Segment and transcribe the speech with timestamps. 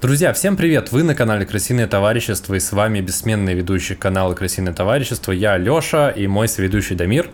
[0.00, 0.92] Друзья, всем привет!
[0.92, 5.32] Вы на канале Красивое товарищество и с вами бессменные ведущие канала Красивое товарищество.
[5.32, 7.28] Я Лёша и мой соведущий Дамир.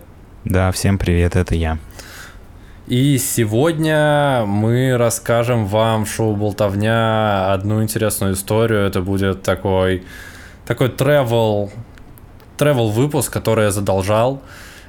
[0.44, 1.76] Да, всем привет, это я.
[2.86, 8.80] И сегодня мы расскажем вам в шоу «Болтовня» одну интересную историю.
[8.80, 10.02] Это будет такой,
[10.66, 11.70] такой travel,
[12.56, 14.42] travel выпуск, который я задолжал.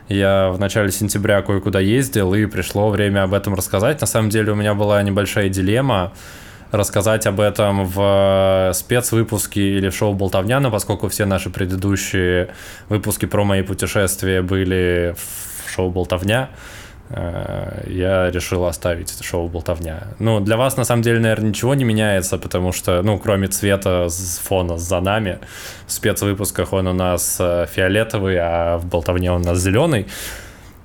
[0.07, 3.99] Я в начале сентября кое-куда ездил, и пришло время об этом рассказать.
[3.99, 6.13] На самом деле у меня была небольшая дилемма
[6.75, 12.49] рассказать об этом в спецвыпуске или в шоу «Болтовня», но поскольку все наши предыдущие
[12.89, 16.49] выпуски про мои путешествия были в шоу «Болтовня»,
[17.09, 20.03] э, я решил оставить это шоу «Болтовня».
[20.19, 24.07] Ну, для вас, на самом деле, наверное, ничего не меняется, потому что, ну, кроме цвета
[24.44, 25.39] фона за нами,
[25.88, 30.07] в спецвыпусках он у нас э, фиолетовый, а в «Болтовне» он у нас зеленый.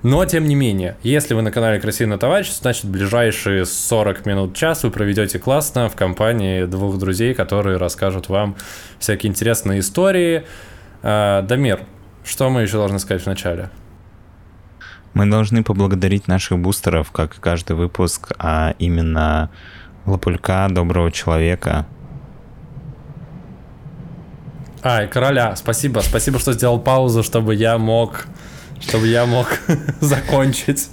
[0.03, 4.83] Но, тем не менее, если вы на канале Красивое товарищество, значит, ближайшие 40 минут, час
[4.83, 8.55] вы проведете классно в компании двух друзей, которые расскажут вам
[8.97, 10.43] всякие интересные истории.
[11.03, 11.81] А, Дамир,
[12.25, 13.69] что мы еще должны сказать в начале?
[15.13, 19.51] Мы должны поблагодарить наших бустеров, как и каждый выпуск, а именно
[20.07, 21.85] Лапулька, Доброго Человека.
[24.81, 25.99] А, и Короля, спасибо.
[25.99, 28.25] Спасибо, что сделал паузу, чтобы я мог
[28.81, 29.47] чтобы я мог
[30.01, 30.89] закончить.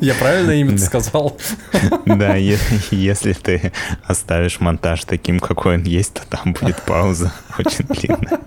[0.00, 1.38] Я правильно имя сказал?
[2.04, 3.72] Да, если ты
[4.04, 8.40] оставишь монтаж таким, какой он есть, то там будет пауза очень длинная.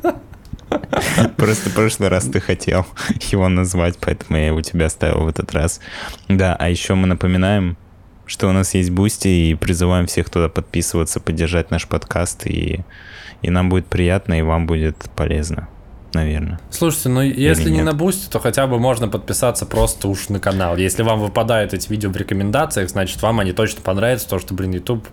[1.38, 2.85] Просто в прошлый раз ты хотел
[3.31, 5.79] его назвать, поэтому я его тебе оставил в этот раз.
[6.27, 7.75] Да, а еще мы напоминаем,
[8.25, 12.81] что у нас есть Boosty, и призываем всех туда подписываться, поддержать наш подкаст, и,
[13.41, 15.67] и нам будет приятно, и вам будет полезно
[16.13, 16.59] наверное.
[16.71, 20.39] Слушайте, ну если Или не на Boosty, то хотя бы можно подписаться просто уж на
[20.39, 20.77] канал.
[20.77, 24.72] Если вам выпадают эти видео в рекомендациях, значит вам они точно понравятся, то что, блин,
[24.72, 25.07] YouTube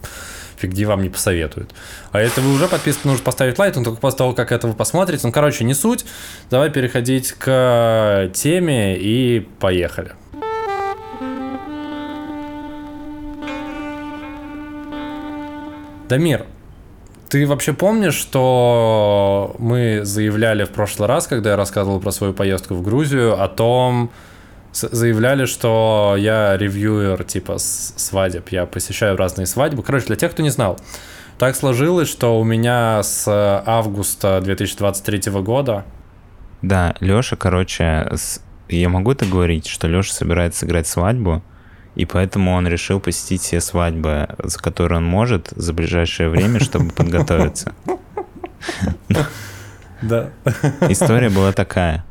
[0.56, 1.70] фигди вам не посоветует.
[2.12, 4.74] А если вы уже подписаны, нужно поставить лайк, но только после того, как это вы
[4.74, 5.26] посмотрите.
[5.26, 6.04] Ну, короче, не суть.
[6.50, 10.12] Давай переходить к теме и поехали.
[16.08, 16.46] Дамир,
[17.36, 22.72] ты вообще помнишь, что мы заявляли в прошлый раз, когда я рассказывал про свою поездку
[22.74, 24.10] в Грузию, о том,
[24.72, 29.82] заявляли, что я ревьюер типа свадеб, я посещаю разные свадьбы.
[29.82, 30.78] Короче, для тех, кто не знал,
[31.38, 33.28] так сложилось, что у меня с
[33.66, 35.84] августа 2023 года...
[36.62, 38.40] Да, Лёша, короче, с...
[38.70, 41.42] я могу это говорить, что Лёша собирается сыграть свадьбу,
[41.96, 46.90] и поэтому он решил посетить все свадьбы, за которые он может за ближайшее время, чтобы
[46.92, 47.72] подготовиться.
[50.02, 50.28] Да.
[50.88, 52.04] История была такая.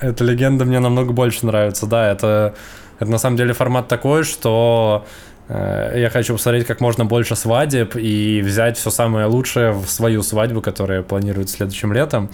[0.00, 2.54] Эта легенда мне намного больше нравится, да, это,
[2.98, 5.06] это на самом деле формат такой, что
[5.48, 10.60] я хочу посмотреть как можно больше свадеб и взять все самое лучшее в свою свадьбу,
[10.60, 12.30] которая планирует следующим летом.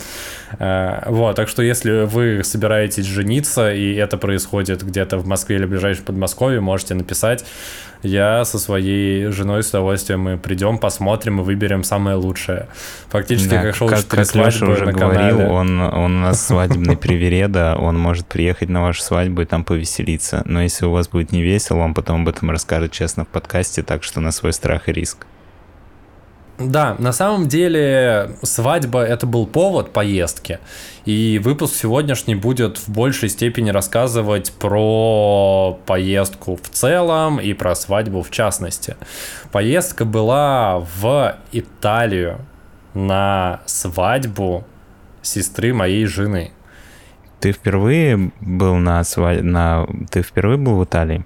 [0.58, 5.66] Э, вот, так что если вы собираетесь жениться, и это происходит где-то в Москве или
[5.66, 7.44] в ближайшем Подмосковье, можете написать.
[8.02, 12.68] Я со своей женой с удовольствием мы придем, посмотрим и выберем самое лучшее.
[13.10, 17.76] Фактически, да, как шоу как, как Леша уже говорил, он, он у нас свадебный привереда,
[17.78, 20.42] он может приехать на вашу свадьбу и там повеселиться.
[20.46, 23.82] Но если у вас будет не весело, он потом об этом расскажет честно в подкасте,
[23.82, 25.26] так что на свой страх и риск.
[26.58, 30.58] Да, на самом деле свадьба это был повод поездки,
[31.04, 38.22] и выпуск сегодняшний будет в большей степени рассказывать про поездку в целом и про свадьбу
[38.22, 38.96] в частности.
[39.50, 42.38] Поездка была в Италию
[42.94, 44.64] на свадьбу
[45.22, 46.52] сестры моей жены.
[47.40, 49.86] Ты впервые был на свадьбе, на...
[50.10, 51.24] ты впервые был в Италии?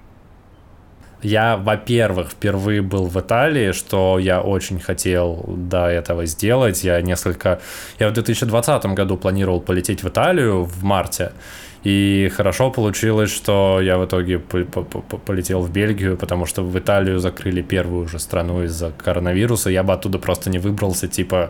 [1.23, 6.83] Я, во-первых, впервые был в Италии, что я очень хотел до этого сделать.
[6.83, 7.59] Я несколько...
[7.99, 11.31] Я в 2020 году планировал полететь в Италию в марте.
[11.83, 17.61] И хорошо получилось, что я в итоге полетел в Бельгию, потому что в Италию закрыли
[17.61, 19.69] первую уже страну из-за коронавируса.
[19.69, 21.49] Я бы оттуда просто не выбрался, типа,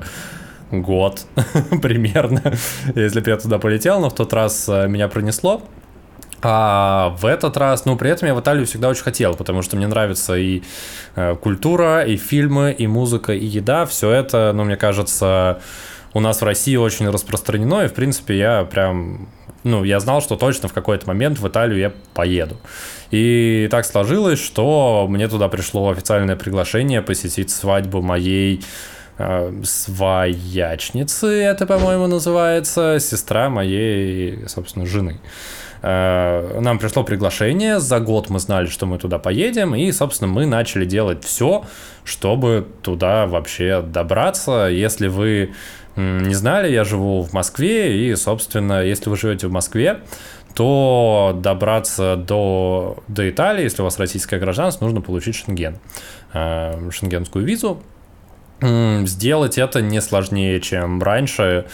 [0.72, 1.26] год
[1.82, 2.54] примерно,
[2.96, 4.00] если бы я туда полетел.
[4.00, 5.62] Но в тот раз э, меня пронесло.
[6.50, 9.76] А в этот раз, ну, при этом я в Италию всегда очень хотел, потому что
[9.76, 10.64] мне нравится и
[11.18, 13.86] э, культура, и фильмы, и музыка, и еда.
[13.86, 15.60] Все это, ну, мне кажется,
[16.14, 19.28] у нас в России очень распространено, и, в принципе, я прям,
[19.66, 22.56] ну, я знал, что точно в какой-то момент в Италию я поеду.
[23.12, 28.64] И так сложилось, что мне туда пришло официальное приглашение посетить свадьбу моей
[29.18, 35.20] э, своячницы, это, по-моему, называется, сестра моей, собственно, жены.
[35.82, 40.86] Нам пришло приглашение, за год мы знали, что мы туда поедем, и, собственно, мы начали
[40.86, 41.66] делать все,
[42.04, 44.68] чтобы туда вообще добраться.
[44.72, 45.54] Если вы
[45.96, 50.02] не знали, я живу в Москве, и, собственно, если вы живете в Москве,
[50.54, 55.78] то добраться до, до Италии, если у вас российское гражданство, нужно получить шенген,
[56.34, 57.82] э, шенгенскую визу.
[58.60, 61.66] Сделать это не сложнее, чем раньше.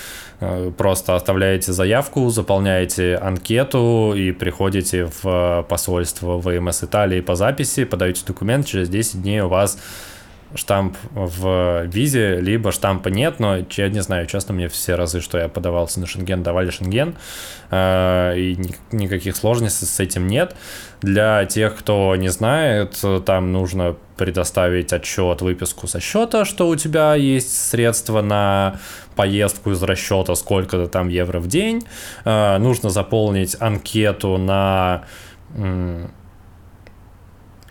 [0.44, 8.24] Э, просто оставляете заявку, заполняете анкету и приходите в посольство ВМС Италии по записи, подаете
[8.26, 9.78] документ, через 10 дней у вас
[10.56, 15.38] штамп в визе, либо штампа нет, но я не знаю, честно, мне все разы, что
[15.38, 17.16] я подавался на шенген, давали шенген,
[17.72, 18.58] э, и
[18.92, 20.56] никаких сложностей с этим нет.
[21.02, 27.16] Для тех, кто не знает, там нужно предоставить отчет, выписку со счета, что у тебя
[27.16, 28.80] есть средства на
[29.16, 31.84] поездку из расчета, сколько-то там евро в день.
[32.26, 35.04] Э, нужно заполнить анкету на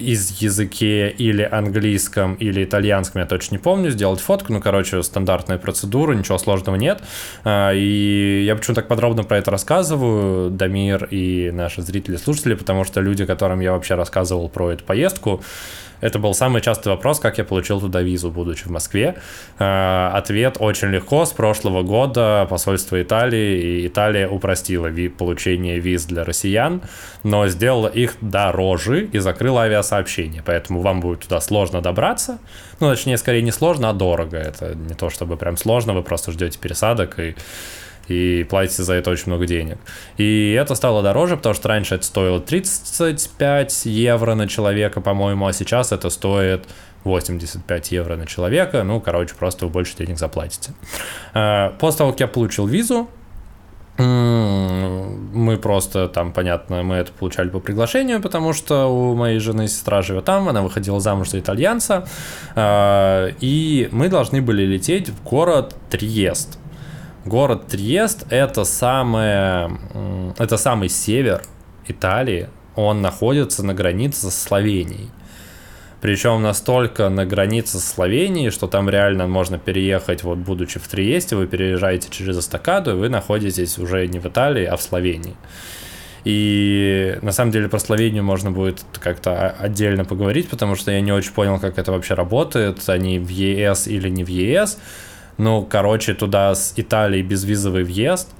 [0.03, 5.59] из языке или английском, или итальянском, я точно не помню, сделать фотку, ну, короче, стандартная
[5.59, 7.03] процедура, ничего сложного нет.
[7.45, 12.85] А, и я почему так подробно про это рассказываю, Дамир и наши зрители, слушатели, потому
[12.85, 15.43] что люди, которым я вообще рассказывал про эту поездку,
[16.03, 19.15] это был самый частый вопрос, как я получил туда визу, будучи в Москве.
[19.59, 21.25] Э, ответ очень легко.
[21.25, 26.83] С прошлого года посольство Италии и Италия упростила получение виз для россиян,
[27.23, 30.43] но сделала их дороже и закрыла авиасообщение.
[30.45, 32.39] Поэтому вам будет туда сложно добраться.
[32.81, 34.37] Ну, точнее, скорее не сложно, а дорого.
[34.37, 37.37] Это не то чтобы прям сложно, вы просто ждете пересадок и
[38.09, 39.79] и платите за это очень много денег.
[40.17, 45.53] И это стало дороже, потому что раньше это стоило 35 евро на человека, по-моему, а
[45.53, 46.67] сейчас это стоит
[47.05, 48.83] 85 евро на человека.
[48.85, 50.73] Ну, короче, просто вы больше денег заплатите.
[51.35, 53.09] Э, после того, как я получил визу,
[53.99, 60.01] мы просто там, понятно, мы это получали по приглашению, потому что у моей жены сестра
[60.01, 62.09] живет там, она выходила замуж за итальянца,
[62.55, 66.59] э, и мы должны были лететь в город Триест.
[67.25, 69.79] Город Триест это самое,
[70.39, 71.43] это самый север
[71.87, 72.49] Италии.
[72.75, 75.11] Он находится на границе с Словенией.
[76.01, 81.37] Причем настолько на границе с Словенией, что там реально можно переехать, вот будучи в Триесте,
[81.37, 85.37] вы переезжаете через Эстакаду, и вы находитесь уже не в Италии, а в Словении.
[86.25, 91.13] И на самом деле про Словению можно будет как-то отдельно поговорить, потому что я не
[91.13, 92.89] очень понял, как это вообще работает.
[92.89, 94.79] Они в ЕС или не в ЕС.
[95.39, 98.35] Ну, короче, туда с Италии безвизовый въезд,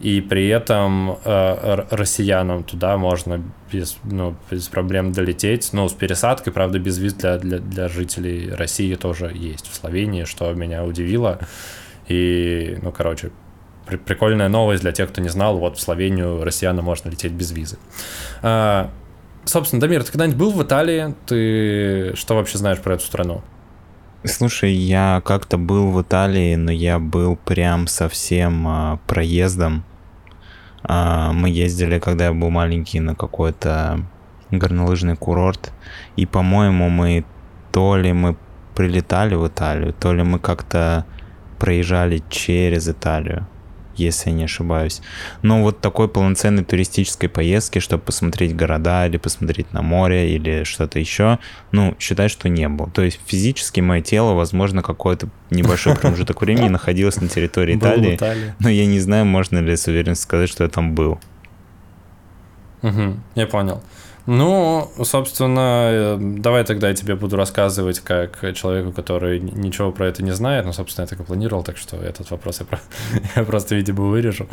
[0.00, 3.40] и при этом э, россиянам туда можно
[3.72, 5.72] без, ну, без проблем долететь.
[5.72, 10.24] Ну, с пересадкой, правда, без виз для, для, для жителей России тоже есть в Словении,
[10.24, 11.38] что меня удивило.
[12.08, 13.30] И, ну, короче,
[13.86, 17.52] при, прикольная новость для тех, кто не знал, вот в Словению россиянам можно лететь без
[17.52, 17.78] визы.
[18.42, 18.90] А,
[19.44, 21.14] собственно, Дамир, ты когда-нибудь был в Италии?
[21.26, 23.42] Ты что вообще знаешь про эту страну?
[24.24, 29.84] Слушай, я как-то был в Италии, но я был прям совсем а, проездом.
[30.84, 34.06] А, мы ездили, когда я был маленький, на какой-то
[34.52, 35.72] горнолыжный курорт.
[36.14, 37.24] И, по-моему, мы
[37.72, 38.36] то ли мы
[38.76, 41.04] прилетали в Италию, то ли мы как-то
[41.58, 43.48] проезжали через Италию
[43.96, 45.00] если я не ошибаюсь.
[45.42, 50.98] Но вот такой полноценной туристической поездки, чтобы посмотреть города или посмотреть на море или что-то
[50.98, 51.38] еще,
[51.70, 52.90] ну, считай, что не было.
[52.90, 58.18] То есть физически мое тело, возможно, какой-то небольшой промежуток времени находилось на территории Италии,
[58.58, 61.18] но я не знаю, можно ли с уверенностью сказать, что я там был.
[62.82, 63.82] Угу, я понял.
[64.26, 70.30] Ну, собственно, давай тогда я тебе буду рассказывать как человеку, который ничего про это не
[70.30, 70.64] знает.
[70.64, 72.78] Ну, собственно, я так и планировал, так что этот вопрос я, про...
[73.36, 74.46] я просто, видимо, вырежу.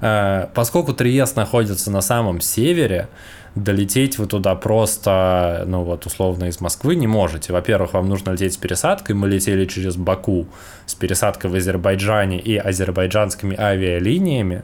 [0.00, 3.08] А, поскольку Триест находится на самом севере,
[3.54, 7.52] долететь вы туда просто, ну вот условно из Москвы не можете.
[7.52, 9.14] Во-первых, вам нужно лететь с пересадкой.
[9.14, 10.46] Мы летели через Баку
[10.86, 14.62] с пересадкой в Азербайджане и азербайджанскими авиалиниями.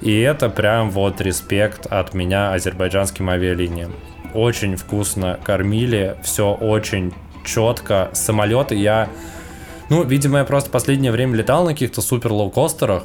[0.00, 3.94] И это прям вот респект от меня азербайджанским авиалиниям.
[4.34, 7.14] Очень вкусно кормили, все очень
[7.44, 8.10] четко.
[8.12, 9.08] Самолеты я...
[9.88, 13.04] Ну, видимо, я просто последнее время летал на каких-то супер лоукостерах,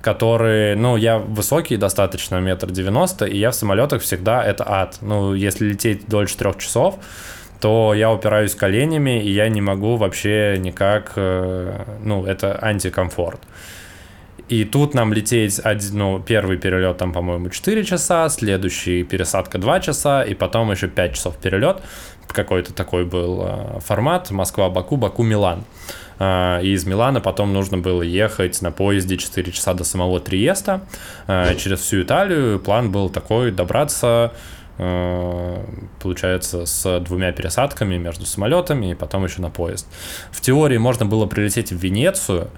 [0.00, 4.98] которые, ну, я высокий достаточно, метр девяносто, и я в самолетах всегда это ад.
[5.00, 6.98] Ну, если лететь дольше трех часов,
[7.60, 13.40] то я упираюсь коленями, и я не могу вообще никак, э, ну, это антикомфорт.
[14.48, 19.80] И тут нам лететь, один, ну, первый перелет там, по-моему, 4 часа, следующий пересадка 2
[19.80, 21.82] часа, и потом еще 5 часов перелет.
[22.26, 25.60] Какой-то такой был э, формат Москва-Баку, Баку-Милан.
[25.60, 25.64] А,
[26.20, 30.82] и из Милана потом нужно было ехать на поезде 4 часа до самого Триеста
[31.26, 32.60] а, через всю Италию.
[32.60, 34.32] План был такой добраться
[34.76, 35.64] а,
[35.98, 39.86] получается, с двумя пересадками между самолетами и потом еще на поезд.
[40.30, 42.50] В теории можно было прилететь в Венецию,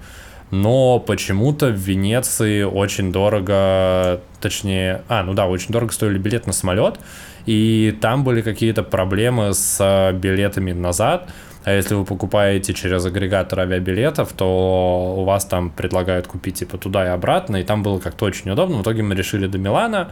[0.51, 6.53] но почему-то в Венеции очень дорого, точнее, а, ну да, очень дорого стоили билет на
[6.53, 6.99] самолет,
[7.45, 11.29] и там были какие-то проблемы с билетами назад,
[11.63, 17.05] а если вы покупаете через агрегатор авиабилетов, то у вас там предлагают купить типа туда
[17.05, 18.77] и обратно, и там было как-то очень удобно.
[18.77, 20.11] В итоге мы решили до Милана.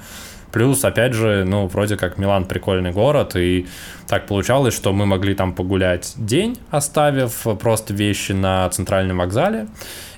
[0.52, 3.68] Плюс, опять же, ну, вроде как Милан прикольный город, и
[4.08, 9.68] так получалось, что мы могли там погулять день, оставив просто вещи на центральном вокзале,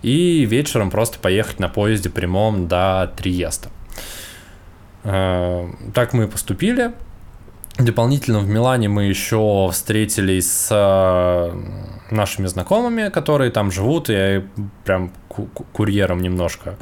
[0.02, 3.70] и вечером просто поехать на поезде прямом до Триеста.
[5.04, 6.94] Э, так мы поступили.
[7.80, 14.10] Дополнительно в Милане мы еще встретились с э, нашими знакомыми, которые там живут.
[14.10, 14.44] Я
[14.84, 15.12] прям
[15.72, 16.78] курьером немножко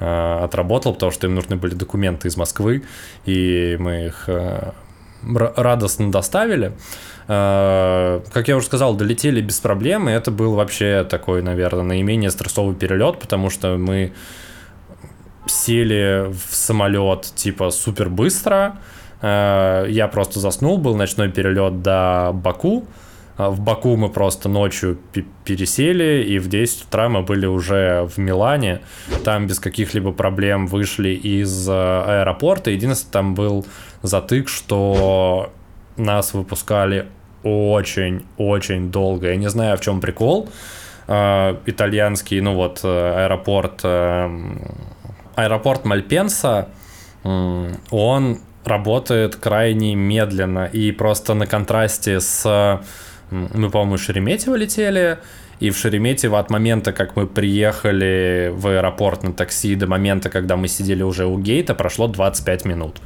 [0.00, 2.82] э, отработал, потому что им нужны были документы из Москвы,
[3.24, 4.72] и мы их э,
[5.22, 6.72] радостно доставили.
[7.28, 12.74] Как я уже сказал, долетели без проблем, и это был вообще такой, наверное, наименее стрессовый
[12.74, 14.12] перелет, потому что мы
[15.46, 18.78] сели в самолет типа супер быстро,
[19.22, 22.86] я просто заснул, был ночной перелет до Баку.
[23.38, 24.98] Э, в Баку мы просто ночью
[25.44, 28.80] пересели, и в 10 утра мы были уже в Милане.
[29.24, 32.70] Там без каких-либо проблем вышли из э, аэропорта.
[32.70, 33.66] Единственное, там был
[34.02, 35.52] затык, что
[35.96, 37.06] нас выпускали
[37.42, 39.28] очень-очень долго.
[39.28, 40.48] Я не знаю, в чем прикол.
[41.08, 43.84] Итальянский, ну вот, аэропорт,
[45.34, 46.68] аэропорт Мальпенса,
[47.24, 52.80] он работает крайне медленно и просто на контрасте с...
[53.30, 55.18] Мы, по-моему, в Шереметьево летели,
[55.58, 60.56] и в Шереметьево от момента, как мы приехали в аэропорт на такси, до момента, когда
[60.56, 62.96] мы сидели уже у гейта, прошло 25 минут.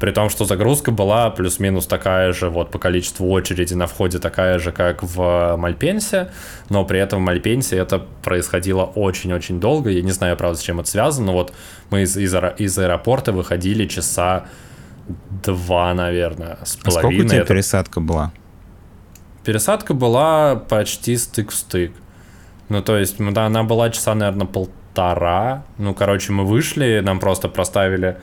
[0.00, 4.58] При том, что загрузка была плюс-минус такая же, вот по количеству очереди на входе такая
[4.58, 6.30] же, как в Мальпенсе,
[6.68, 9.90] но при этом в Мальпенсе это происходило очень-очень долго.
[9.90, 11.52] Я не знаю, правда, с чем это связано, но вот
[11.90, 14.46] мы из, из, из аэропорта выходили часа
[15.42, 16.98] два, наверное, с половиной.
[16.98, 17.48] А сколько у тебя это...
[17.48, 18.32] пересадка была?
[19.44, 21.92] Пересадка была почти стык в стык.
[22.68, 25.64] Ну, то есть, да, она была часа, наверное, полтора.
[25.78, 28.16] Ну, короче, мы вышли, нам просто проставили...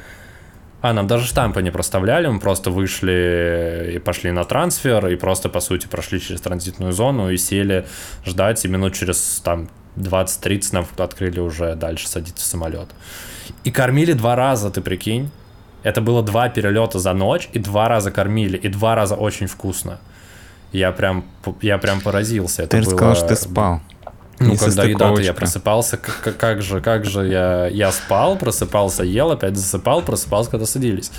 [0.81, 5.47] А, нам даже штампы не проставляли, мы просто вышли и пошли на трансфер, и просто,
[5.47, 7.85] по сути, прошли через транзитную зону и сели
[8.25, 12.89] ждать, и минут через там 20-30 нам открыли уже дальше садиться в самолет.
[13.63, 15.29] И кормили два раза, ты прикинь.
[15.83, 19.99] Это было два перелета за ночь, и два раза кормили, и два раза очень вкусно.
[20.71, 21.25] Я прям,
[21.61, 22.63] я прям поразился.
[22.63, 22.95] Это ты было...
[22.95, 23.81] сказал, что ты спал.
[24.39, 29.31] Ну, когда еда я просыпался, как, как же, как же я, я спал, просыпался, ел,
[29.31, 31.11] опять засыпал, просыпался, когда садились.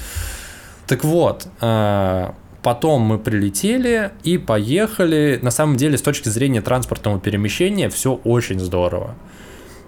[0.89, 5.39] Так вот, а, потом мы прилетели и поехали.
[5.41, 9.15] На самом деле, с точки зрения транспортного перемещения, все очень здорово.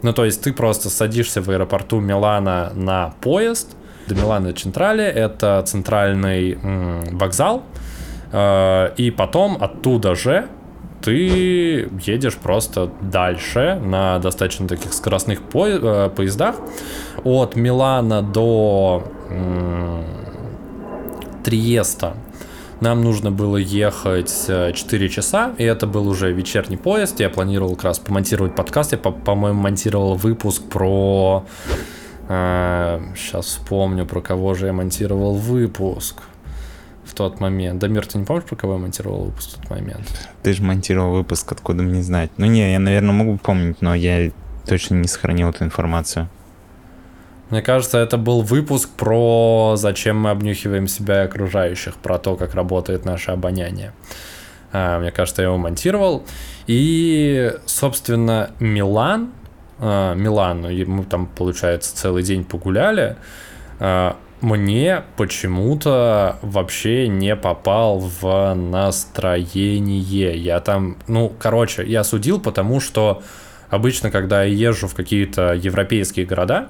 [0.03, 3.75] Ну, то есть ты просто садишься в аэропорту Милана на поезд,
[4.09, 6.59] до Милана Централе, это центральный
[7.13, 7.63] вокзал,
[8.33, 10.49] э, и потом оттуда же
[11.03, 16.57] ты едешь просто дальше на достаточно таких скоростных э, поездах
[17.25, 19.05] от Милана до
[21.45, 22.15] Триеста
[22.81, 24.75] нам нужно было ехать 4
[25.07, 27.19] э, часа, и это был уже вечерний поезд.
[27.21, 28.93] Я планировал как раз помонтировать подкаст.
[28.93, 31.47] Я, по-моему, монтировал выпуск про
[32.29, 36.23] сейчас вспомню, про кого же я монтировал выпуск
[37.05, 37.79] в тот момент.
[37.81, 40.31] Дамир, ты не помнишь, про кого я монтировал выпуск в тот момент?
[40.43, 42.31] Ты же монтировал выпуск, откуда мне знать.
[42.37, 44.31] Ну не, я, наверное, могу помнить, но я
[44.67, 46.29] точно не сохранил эту информацию.
[47.51, 52.55] Мне кажется, это был выпуск про зачем мы обнюхиваем себя и окружающих, про то, как
[52.55, 53.93] работает наше обоняние.
[54.73, 56.25] А, мне кажется, я его монтировал.
[56.67, 59.31] И, собственно, Милан,
[59.85, 63.17] э, Милану, и мы там, получается, целый день погуляли,
[63.81, 70.37] э, мне почему-то вообще не попал в настроение.
[70.37, 73.23] Я там, ну, короче, я судил, потому что
[73.71, 76.69] обычно, когда я езжу в какие-то европейские города,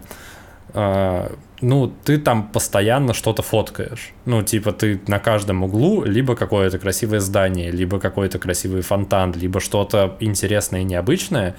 [0.72, 1.28] э,
[1.60, 4.12] ну, ты там постоянно что-то фоткаешь.
[4.24, 9.60] Ну, типа, ты на каждом углу либо какое-то красивое здание, либо какой-то красивый фонтан, либо
[9.60, 11.54] что-то интересное и необычное.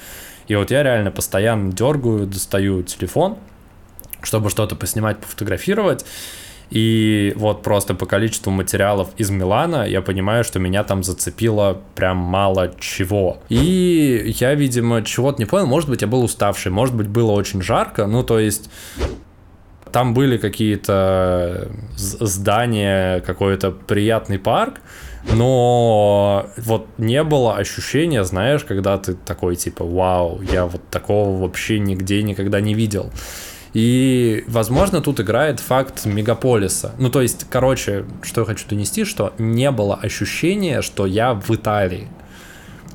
[0.48, 3.38] И вот я реально постоянно дергаю, достаю телефон,
[4.22, 6.06] чтобы что-то поснимать, пофотографировать.
[6.72, 12.18] И вот просто по количеству материалов из Милана я понимаю, что меня там зацепило прям
[12.18, 13.38] мало чего.
[13.50, 15.68] И я, видимо, чего-то не понял.
[15.68, 18.08] Может быть, я был уставший, может быть, было очень жарко.
[18.08, 18.70] Ну, то есть
[19.92, 24.82] там были какие-то здания, какой-то приятный парк,
[25.34, 31.80] но вот не было ощущения, знаешь, когда ты такой типа, вау, я вот такого вообще
[31.80, 33.12] нигде никогда не видел.
[33.74, 36.94] И, возможно, тут играет факт мегаполиса.
[36.98, 41.50] Ну, то есть, короче, что я хочу донести, что не было ощущения, что я в
[41.50, 42.08] Италии.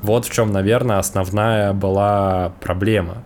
[0.01, 3.23] Вот в чем, наверное, основная была проблема.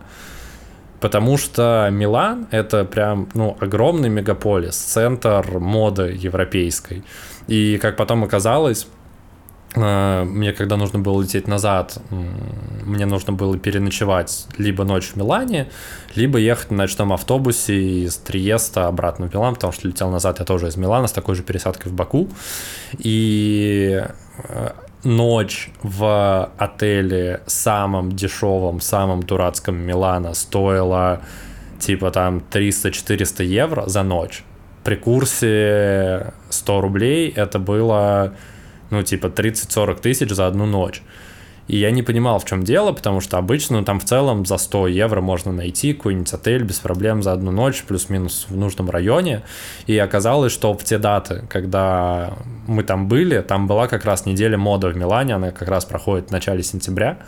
[1.00, 7.04] Потому что Милан— это прям, ну, огромный мегаполис, центр моды европейской.
[7.48, 8.86] И, как потом оказалось,
[9.76, 15.68] Э, мне когда нужно было лететь назад, мне нужно было переночевать либо ночь в Милане,
[16.14, 17.74] либо ехать на ночном автобусе
[18.04, 21.34] из Триеста обратно в Милан, потому что летел назад я тоже из Милана с такой
[21.34, 22.28] же пересадкой в Баку.
[22.98, 24.02] И
[24.48, 24.70] э,
[25.06, 31.22] ночь в отеле самом дешевом, самом дурацком Милана стоила
[31.78, 34.44] типа там 300-400 евро за ночь.
[34.84, 38.34] При курсе 100 рублей это было
[38.90, 41.02] ну, типа 30-40 тысяч за одну ночь.
[41.68, 44.56] И я не понимал, в чем дело, потому что обычно ну, там в целом за
[44.56, 49.42] 100 евро можно найти какой-нибудь отель без проблем за одну ночь, плюс-минус в нужном районе.
[49.86, 52.34] И оказалось, что в те даты, когда
[52.66, 56.28] мы там были, там была как раз неделя мода в Милане, она как раз проходит
[56.28, 57.18] в начале сентября.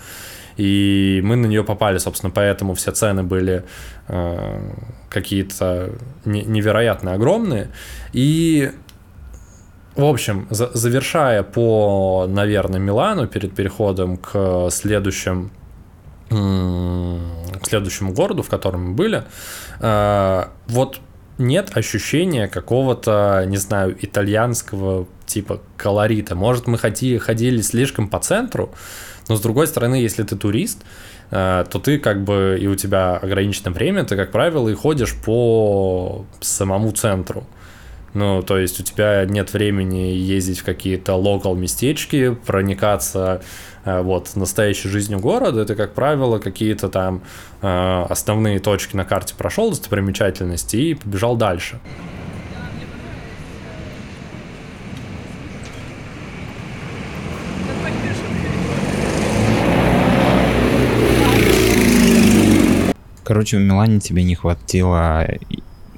[0.57, 3.65] И мы на нее попали, собственно, поэтому все цены были
[4.09, 4.61] э,
[5.09, 5.93] какие-то
[6.25, 7.69] невероятно огромные.
[8.13, 8.73] И
[9.99, 15.51] в общем, за завершая по, наверное, Милану перед переходом к следующим
[16.31, 19.25] к следующему городу, в котором мы были,
[19.81, 21.01] э, вот
[21.39, 26.35] нет ощущения какого-то, не знаю, итальянского типа колорита.
[26.35, 28.71] Может, мы ходи, ходили слишком по центру,
[29.29, 30.85] но с другой стороны, если ты турист,
[31.31, 35.17] э, то ты как бы и у тебя ограниченное время, ты, как правило, и ходишь
[35.17, 37.47] по самому центру.
[38.15, 43.43] Ну, то есть у тебя нет времени ездить в какие-то локал местечки, проникаться
[43.85, 45.61] э, вот настоящей жизнью города.
[45.61, 47.23] Это, как правило, какие-то там
[47.61, 51.79] э, основные точки на карте прошел, достопримечательности и побежал дальше.
[63.23, 65.27] Короче, в Милане тебе не хватило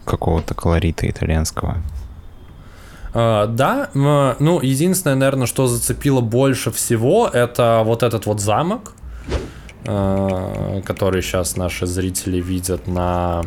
[0.05, 1.77] какого-то колорита итальянского.
[3.13, 8.93] Uh, да, ну, единственное, наверное, что зацепило больше всего, это вот этот вот замок,
[9.85, 13.43] uh, который сейчас наши зрители видят на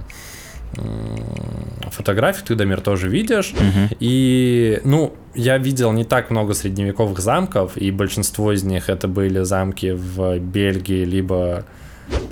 [1.92, 3.54] фотографии, ты, Дамир, тоже видишь.
[3.54, 3.96] Uh-huh.
[4.00, 9.44] И, ну, я видел не так много средневековых замков, и большинство из них это были
[9.44, 11.66] замки в Бельгии, либо,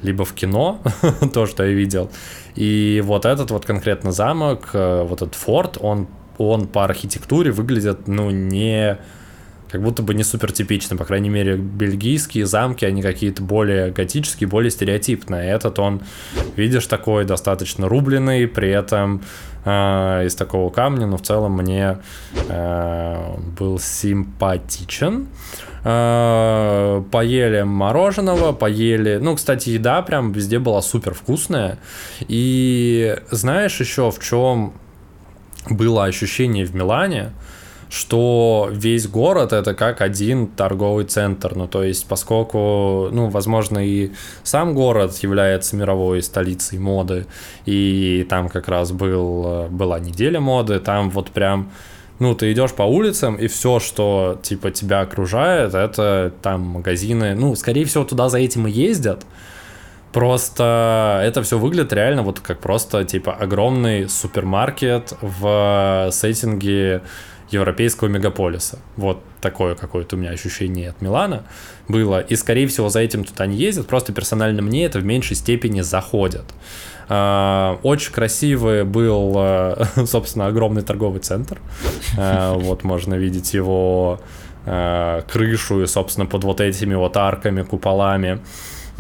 [0.02, 0.82] либо в кино,
[1.34, 2.10] то, что я видел.
[2.56, 6.08] И вот этот вот конкретно замок, э, вот этот форт, он
[6.49, 8.97] он по архитектуре выглядит, ну, не
[9.71, 14.49] как будто бы не супер типичным, по крайней мере, бельгийские замки, они какие-то более готические,
[14.49, 15.49] более стереотипные.
[15.49, 16.01] Этот он,
[16.58, 19.21] видишь, такой достаточно рубленый, при этом
[19.63, 21.99] э, из такого камня, но в целом мне
[22.49, 25.30] э, был симпатичен.
[25.86, 29.19] Э, поели мороженого, поели...
[29.21, 31.80] Ну, кстати, еда прям везде была супер вкусная.
[32.27, 34.73] И знаешь еще в чем
[35.69, 37.32] было ощущение в Милане,
[37.89, 41.56] что весь город это как один торговый центр.
[41.56, 44.12] Ну, то есть, поскольку, ну, возможно, и
[44.43, 47.26] сам город является мировой столицей моды,
[47.65, 51.69] и там как раз был, была неделя моды, там вот прям
[52.21, 57.56] ну, ты идешь по улицам, и все, что, типа, тебя окружает, это там магазины, ну,
[57.56, 59.26] скорее всего, туда за этим и ездят,
[60.13, 67.02] Просто это все выглядит реально вот как просто типа огромный супермаркет в сеттинге
[67.52, 68.80] европейского мегаполиса.
[68.95, 71.43] Вот такое какое-то у меня ощущение от Милана
[71.88, 72.19] было.
[72.21, 73.88] И, скорее всего, за этим туда не ездят.
[73.88, 76.45] Просто персонально мне это в меньшей степени заходит.
[77.10, 81.60] А, очень красивый был, а, собственно, огромный торговый центр.
[82.17, 84.19] А, вот можно видеть его
[84.63, 88.41] крышу и, собственно, под вот этими вот арками, куполами.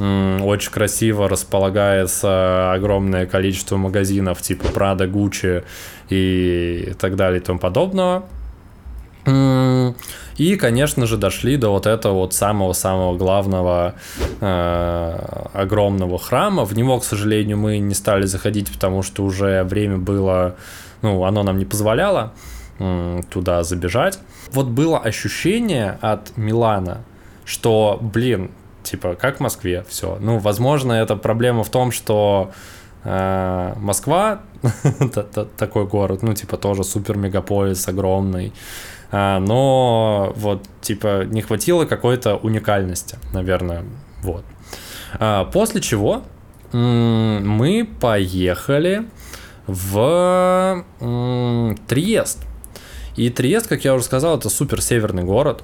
[0.01, 5.63] Очень красиво располагается огромное количество магазинов типа Prada, Gucci
[6.09, 8.23] и так далее и тому подобного.
[10.37, 13.93] И, конечно же, дошли до вот этого вот самого-самого главного
[14.39, 16.65] э, огромного храма.
[16.65, 20.55] В него, к сожалению, мы не стали заходить, потому что уже время было,
[21.03, 22.33] ну, оно нам не позволяло
[22.79, 24.17] э, туда забежать.
[24.51, 27.03] Вот было ощущение от Милана,
[27.45, 28.49] что, блин,
[28.91, 30.17] типа, как в Москве, все.
[30.19, 32.51] Ну, возможно, это проблема в том, что
[33.03, 34.41] э, Москва
[35.57, 38.53] такой город, ну, типа, тоже супер мегаполис огромный.
[39.11, 43.83] А, но вот, типа, не хватило какой-то уникальности, наверное,
[44.23, 44.43] вот.
[45.19, 46.23] А, после чего
[46.73, 49.05] мы поехали
[49.67, 50.85] в
[51.87, 52.39] Триест.
[53.17, 55.63] И Триест, как я уже сказал, это супер северный город.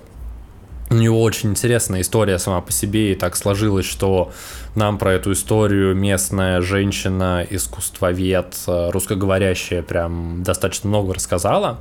[0.89, 4.31] У него очень интересная история сама по себе, и так сложилось, что
[4.75, 11.79] нам про эту историю местная женщина, искусствовед, э, русскоговорящая, прям достаточно много рассказала.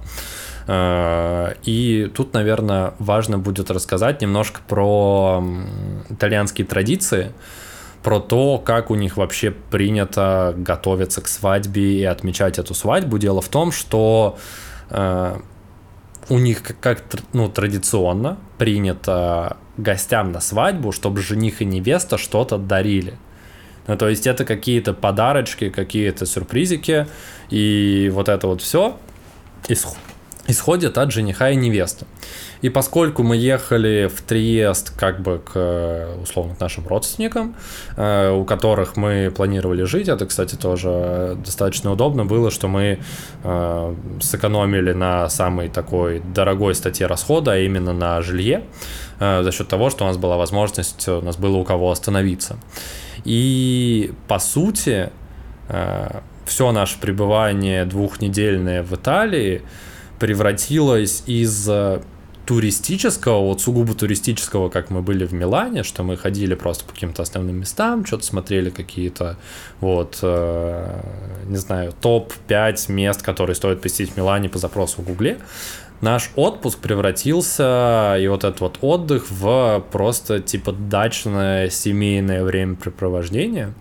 [0.67, 5.45] Э, и тут, наверное, важно будет рассказать немножко про
[6.11, 7.33] итальянские традиции,
[8.03, 13.19] про то, как у них вообще принято готовиться к свадьбе и отмечать эту свадьбу.
[13.19, 14.37] Дело в том, что
[14.91, 15.37] э,
[16.29, 22.59] у них как, как ну, традиционно принято гостям на свадьбу, чтобы жених и невеста что-то
[22.59, 23.15] дарили.
[23.87, 27.07] Ну, то есть это какие-то подарочки, какие-то сюрпризики,
[27.51, 28.99] и вот это вот все
[30.49, 32.07] исходит от жениха и невесты.
[32.63, 37.55] И поскольку мы ехали в Триест как бы к, условно, к нашим родственникам,
[37.97, 42.99] э, у которых мы планировали жить, это, кстати, тоже достаточно удобно было, что мы
[43.43, 48.63] э, сэкономили на самой такой дорогой статье расхода, а именно на жилье,
[49.21, 52.57] э, за счет того, что у нас была возможность, у нас было у кого остановиться.
[53.25, 55.11] И, по сути,
[56.45, 59.63] все наше пребывание двухнедельное в Италии
[60.19, 61.69] превратилось из
[62.47, 67.23] туристического, вот сугубо туристического, как мы были в Милане, что мы ходили просто по каким-то
[67.23, 69.37] основным местам, что-то смотрели какие-то,
[69.81, 71.01] вот, э,
[71.47, 75.39] не знаю, топ-5 мест, которые стоит посетить в Милане по запросу в Гугле,
[76.01, 83.75] наш отпуск превратился, и вот этот вот отдых, в просто типа дачное семейное времяпрепровождение,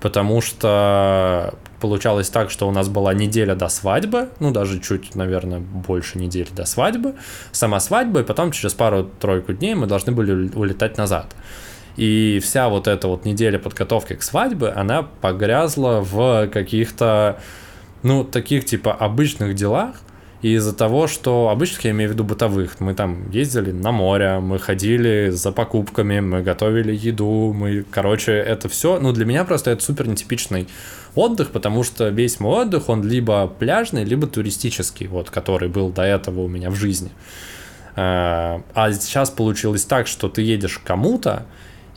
[0.00, 5.58] потому что получалось так, что у нас была неделя до свадьбы, ну, даже чуть, наверное,
[5.58, 7.14] больше недели до свадьбы,
[7.52, 11.34] сама свадьба, и потом через пару-тройку дней мы должны были улетать назад.
[11.96, 17.40] И вся вот эта вот неделя подготовки к свадьбе, она погрязла в каких-то,
[18.02, 19.96] ну, таких типа обычных делах,
[20.42, 24.58] из-за того, что обычных, я имею в виду бытовых, мы там ездили на море, мы
[24.58, 29.84] ходили за покупками, мы готовили еду, мы, короче, это все, ну, для меня просто это
[29.84, 30.66] супер нетипичный
[31.14, 36.02] отдых, потому что весь мой отдых, он либо пляжный, либо туристический, вот, который был до
[36.02, 37.10] этого у меня в жизни.
[37.96, 41.44] А, а сейчас получилось так, что ты едешь кому-то,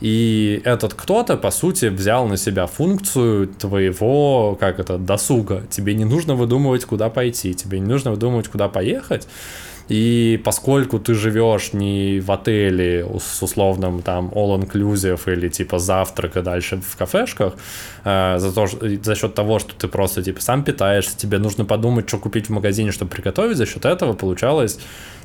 [0.04, 5.62] и этот кто-то, по сути, взял на себя функцию твоего, как это, досуга.
[5.70, 9.26] Тебе не нужно выдумывать, куда пойти, тебе не нужно выдумывать, куда поехать.
[9.88, 16.42] И поскольку ты живешь не в отеле с условным там all-inclusive или типа завтрак и
[16.42, 17.54] дальше в кафешках,
[18.04, 22.08] э, за, то, за счет того, что ты просто типа сам питаешься, тебе нужно подумать,
[22.08, 24.78] что купить в магазине, чтобы приготовить, за счет этого получалась,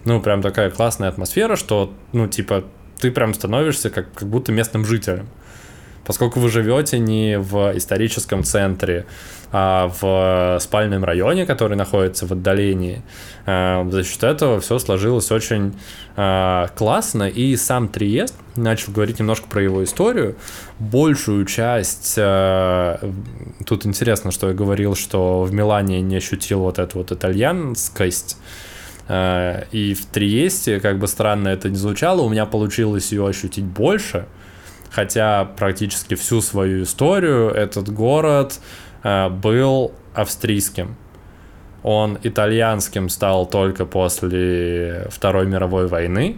[0.06, 2.64] ну, прям такая классная атмосфера, что, ну, типа,
[3.00, 5.28] ты прям становишься как, как будто местным жителем.
[6.06, 9.06] Поскольку вы живете не в историческом центре,
[9.52, 13.04] а в спальном районе, который находится в отдалении,
[13.46, 15.76] э, за счет этого все сложилось очень
[16.16, 17.30] э, классно.
[17.30, 20.36] И сам Триест, начал говорить немножко про его историю,
[20.80, 22.16] большую часть...
[22.18, 22.98] Э,
[23.68, 28.38] тут интересно, что я говорил, что в Милане не ощутил вот эту вот итальянскость,
[29.10, 34.26] и в Триесте, как бы странно это ни звучало, у меня получилось ее ощутить больше–
[34.90, 38.60] хотя практически всю свою историю этот город
[39.04, 40.96] э, был австрийским.
[41.84, 46.38] Он итальянским стал только после Второй мировой войны,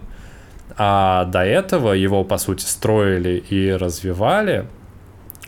[0.78, 4.68] а до этого его, по сути, строили и развивали.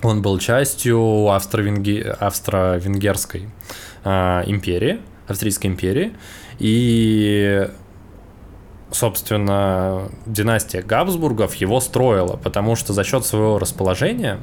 [0.02, 2.80] Он был частью австро-венгерской австро
[4.04, 6.14] э, империи, австрийской империи,
[6.60, 7.70] и
[8.94, 14.40] собственно, династия Габсбургов его строила, потому что за счет своего расположения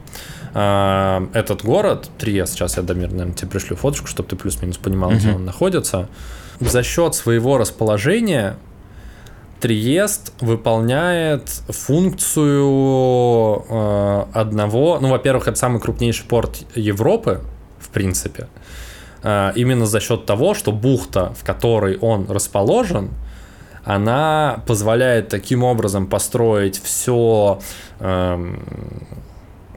[0.55, 5.13] э, этот город, Триест, сейчас я, Дамир, наверное, тебе пришлю фоточку, чтобы ты плюс-минус понимал,
[5.13, 6.09] где он находится,
[6.59, 8.57] за счет своего расположения
[9.61, 17.43] Триест выполняет функцию э, одного, ну, во-первых, это самый крупнейший порт Европы,
[17.79, 18.49] в принципе,
[19.23, 23.11] именно за счет того, что бухта, в которой он расположен,
[23.85, 27.61] она позволяет таким образом построить все
[27.99, 28.63] эм,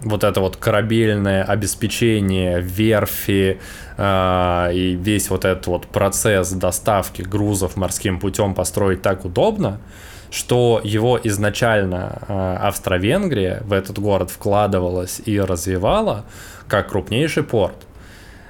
[0.03, 3.60] вот это вот корабельное обеспечение, верфи
[3.97, 9.79] э, и весь вот этот вот процесс доставки грузов морским путем построить так удобно,
[10.29, 16.25] что его изначально э, Австро-Венгрия в этот город вкладывалась и развивала
[16.67, 17.75] как крупнейший порт.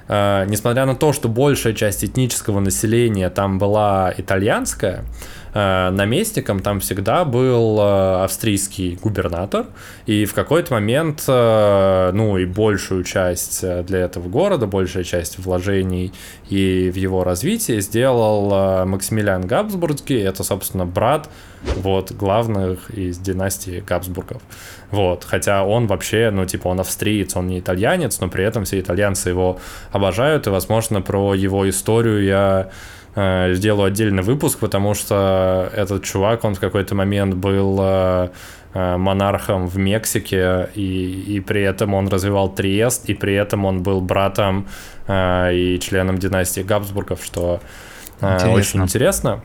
[0.08, 5.04] Э, несмотря на то, что большая часть этнического населения там была итальянская,
[5.54, 9.66] наместником там всегда был э, австрийский губернатор,
[10.06, 16.12] и в какой-то момент, э, ну и большую часть для этого города, большая часть вложений
[16.48, 21.28] и в его развитие сделал Максимилиан Габсбургский, это, собственно, брат
[21.76, 24.42] вот, главных из династии Габсбургов.
[24.90, 28.80] Вот, хотя он вообще, ну, типа, он австриец, он не итальянец, но при этом все
[28.80, 29.58] итальянцы его
[29.90, 32.70] обожают, и, возможно, про его историю я
[33.14, 38.28] э, сделаю отдельный выпуск, потому что этот чувак, он в какой-то момент был э,
[38.74, 43.82] э, монархом в Мексике, и, и при этом он развивал Триест, и при этом он
[43.82, 44.66] был братом
[45.06, 47.60] э, и членом династии Габсбургов, что
[48.20, 48.52] э, интересно.
[48.52, 49.40] очень интересно.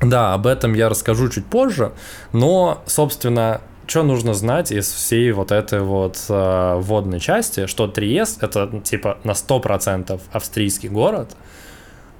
[0.00, 1.92] Да, об этом я расскажу чуть позже,
[2.32, 8.42] но, собственно, что нужно знать из всей вот этой вот э, водной части, что Триест
[8.42, 11.36] это типа на 100% австрийский город,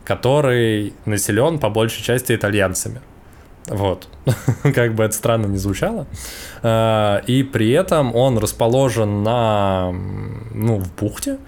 [0.05, 3.01] который населен по большей части итальянцами.
[3.67, 4.09] Вот.
[4.75, 6.07] как бы это странно не звучало.
[6.63, 9.93] А, и при этом он расположен на,
[10.53, 11.39] ну, в бухте,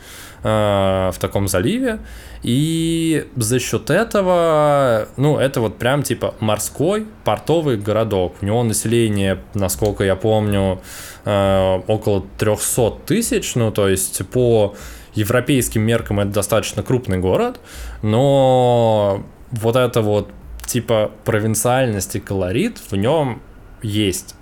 [0.43, 1.99] а, в таком заливе.
[2.43, 8.35] И за счет этого, ну, это вот прям типа морской портовый городок.
[8.43, 10.81] У него население, насколько я помню,
[11.25, 13.55] а, около 300 тысяч.
[13.55, 14.75] Ну, то есть по
[15.15, 17.61] европейским меркам это достаточно крупный город,
[18.03, 20.31] но вот это вот
[20.67, 23.41] типа провинциальность и колорит в нем
[23.83, 24.35] есть.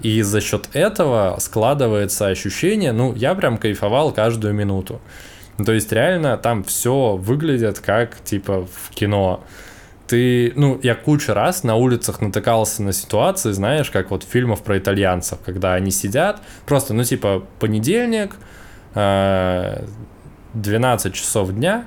[0.00, 5.00] И за счет этого складывается ощущение, ну, я прям кайфовал каждую минуту.
[5.64, 9.44] То есть реально там все выглядит как типа в кино.
[10.08, 14.78] Ты, ну, я кучу раз на улицах натыкался на ситуации, знаешь, как вот фильмов про
[14.78, 18.36] итальянцев, когда они сидят, просто, ну, типа, понедельник,
[18.94, 19.84] э,
[20.54, 21.86] 12 часов дня,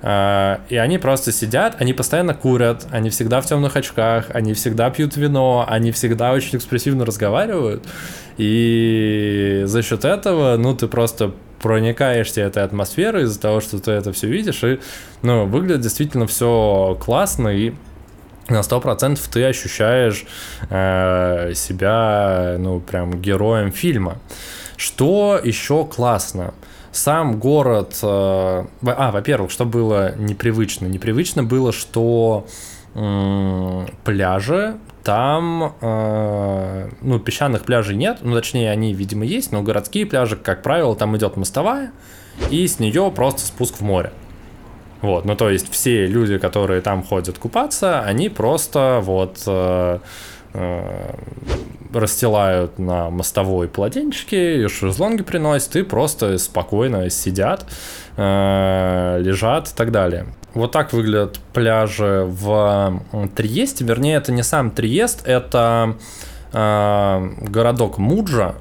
[0.00, 4.90] Uh, и они просто сидят, они постоянно курят, они всегда в темных очках, они всегда
[4.90, 7.84] пьют вино, они всегда очень экспрессивно разговаривают.
[8.36, 14.12] И за счет этого, ну, ты просто проникаешься этой атмосферой из-за того, что ты это
[14.12, 14.78] все видишь, и,
[15.22, 17.74] ну, выглядит действительно все классно, и
[18.48, 20.26] на сто процентов ты ощущаешь
[20.70, 24.18] э, себя, ну, прям героем фильма.
[24.76, 26.54] Что еще классно?
[26.92, 27.98] Сам город...
[28.02, 30.86] Э, а, во-первых, что было непривычно?
[30.86, 32.46] Непривычно было, что
[34.04, 40.36] пляжи там, э, ну, песчаных пляжей нет, ну, точнее, они, видимо, есть, но городские пляжи,
[40.36, 41.92] как правило, там идет мостовая,
[42.50, 44.12] и с нее просто спуск в море.
[45.00, 49.98] Вот, ну, то есть все люди, которые там ходят купаться, они просто вот э,
[51.92, 57.66] расстилают на мостовой полотенчики, и шезлонги приносят, и просто спокойно сидят,
[58.16, 60.26] э, лежат и так далее.
[60.54, 63.02] Вот так выглядят пляжи в
[63.34, 63.84] Триесте.
[63.84, 65.96] Вернее, это не сам Триест, это
[66.52, 68.54] э, городок Муджа.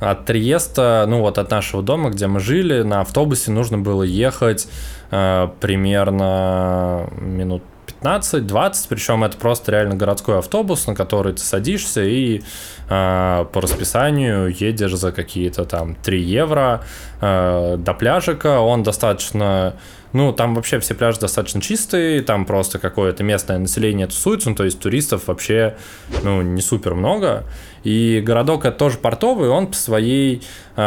[0.00, 4.68] От Триеста, ну вот от нашего дома, где мы жили, на автобусе нужно было ехать
[5.10, 7.62] э, примерно минут
[8.04, 12.42] 15-20, причем это просто реально городской автобус, на который ты садишься и
[12.88, 16.84] э, по расписанию едешь за какие-то там 3 евро
[17.20, 18.60] э, до пляжика.
[18.60, 19.74] Он достаточно
[20.14, 24.64] ну, там вообще все пляжи достаточно чистые, там просто какое-то местное население тусуется, ну, то
[24.64, 25.76] есть туристов вообще,
[26.22, 27.42] ну, не супер много.
[27.82, 30.44] И городок это тоже портовый, он по своей
[30.76, 30.80] э,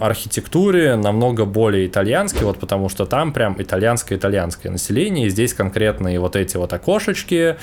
[0.00, 6.36] архитектуре намного более итальянский, вот потому что там прям итальянское-итальянское население, и здесь конкретные вот
[6.36, 7.56] эти вот окошечки,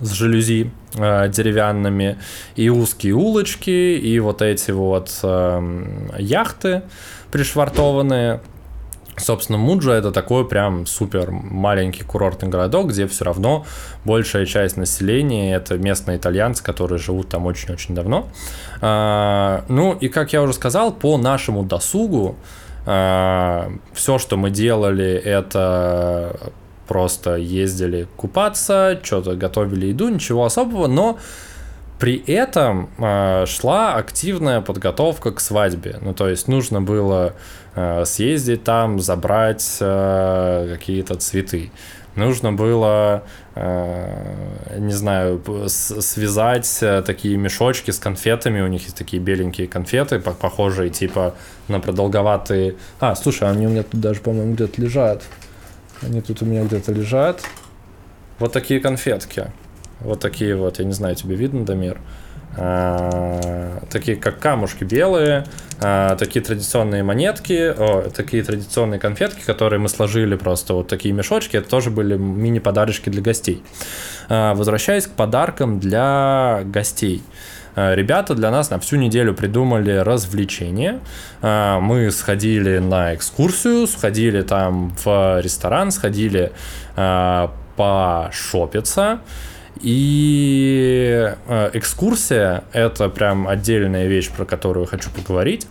[0.00, 2.18] с жалюзи э, деревянными,
[2.56, 6.82] и узкие улочки, и вот эти вот э, яхты
[7.30, 8.40] пришвартованные.
[9.16, 13.66] Собственно, Муджа это такой прям супер маленький курортный городок, где все равно
[14.04, 18.28] большая часть населения это местные итальянцы, которые живут там очень-очень давно.
[18.80, 22.36] А, ну и как я уже сказал, по нашему досугу
[22.86, 26.34] а, все, что мы делали, это
[26.88, 31.18] просто ездили купаться, что-то готовили еду, ничего особого, но
[31.98, 35.98] при этом э, шла активная подготовка к свадьбе.
[36.00, 37.34] Ну, то есть нужно было
[38.04, 41.70] съездить там, забрать э, какие-то цветы.
[42.16, 43.22] нужно было,
[43.54, 48.60] э, не знаю, связать э, такие мешочки с конфетами.
[48.60, 51.34] У них есть такие беленькие конфеты, похожие типа
[51.68, 52.74] на продолговатые.
[53.00, 55.22] А, слушай, они у меня тут даже, по-моему, где-то лежат.
[56.02, 57.40] Они тут у меня где-то лежат.
[58.38, 59.50] Вот такие конфетки.
[60.00, 61.96] Вот такие вот, я не знаю, тебе видно, Дамир?
[61.96, 62.21] А,
[62.54, 65.44] такие как камушки белые,
[65.80, 71.56] а, такие традиционные монетки, о, такие традиционные конфетки, которые мы сложили просто вот такие мешочки,
[71.56, 73.62] это тоже были мини-подарочки для гостей.
[74.28, 77.22] А, возвращаясь к подаркам для гостей.
[77.74, 81.00] Ребята для нас на всю неделю придумали развлечение.
[81.40, 86.52] Мы сходили на экскурсию, сходили там в ресторан, сходили
[87.76, 89.20] пошопиться.
[89.82, 95.66] И э, экскурсия— это прям отдельная вещь, про которую хочу поговорить.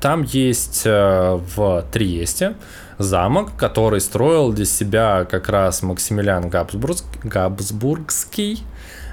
[0.00, 2.54] Там есть э, в Триесте
[2.98, 8.62] замок, который строил для себя как раз Максимилиан Габсбург, Габсбургский.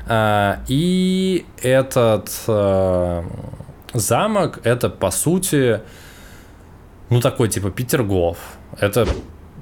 [0.07, 2.29] Э, и этот
[3.93, 5.81] замок— это, по сути,
[7.09, 8.37] ну, такой типа Петергоф.
[8.79, 9.07] Это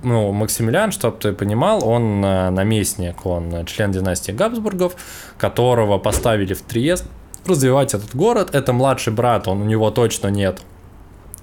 [0.03, 4.95] ну, Максимилиан, чтобы ты понимал, он э, наместник, он член династии Габсбургов,
[5.37, 7.05] которого поставили в Триест
[7.45, 8.53] развивать этот город.
[8.53, 10.61] Это младший брат, он, у него точно нет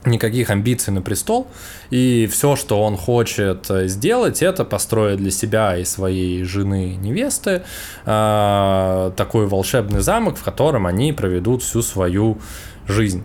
[0.05, 1.49] никаких амбиций на престол,
[1.90, 7.62] и все, что он хочет э, сделать, это построить для себя и своей жены невесты
[8.05, 12.38] э, такой волшебный замок, в котором они проведут всю свою
[12.87, 13.23] жизнь.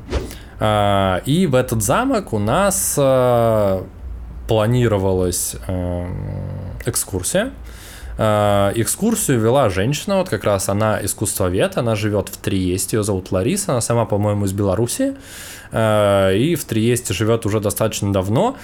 [0.60, 3.84] Э, и в этот замок у нас э,
[4.47, 6.08] планировалась э,
[6.86, 7.51] экскурсия.
[8.17, 13.32] Э, экскурсию вела женщина, вот как раз она искусствовед, она живет в Триесте, ее зовут
[13.32, 15.15] Лариса, она сама, по-моему, из Беларуси,
[15.71, 18.56] э, и в Триесте живет уже достаточно давно.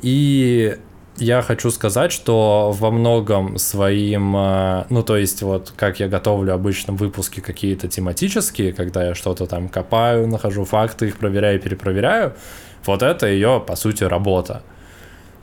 [0.00, 0.78] И
[1.16, 6.54] я хочу сказать, что во многом своим, э, ну то есть вот как я готовлю
[6.54, 12.34] обычно выпуски какие-то тематические, когда я что-то там копаю, нахожу факты, их проверяю, перепроверяю,
[12.86, 14.62] вот это ее, по сути, работа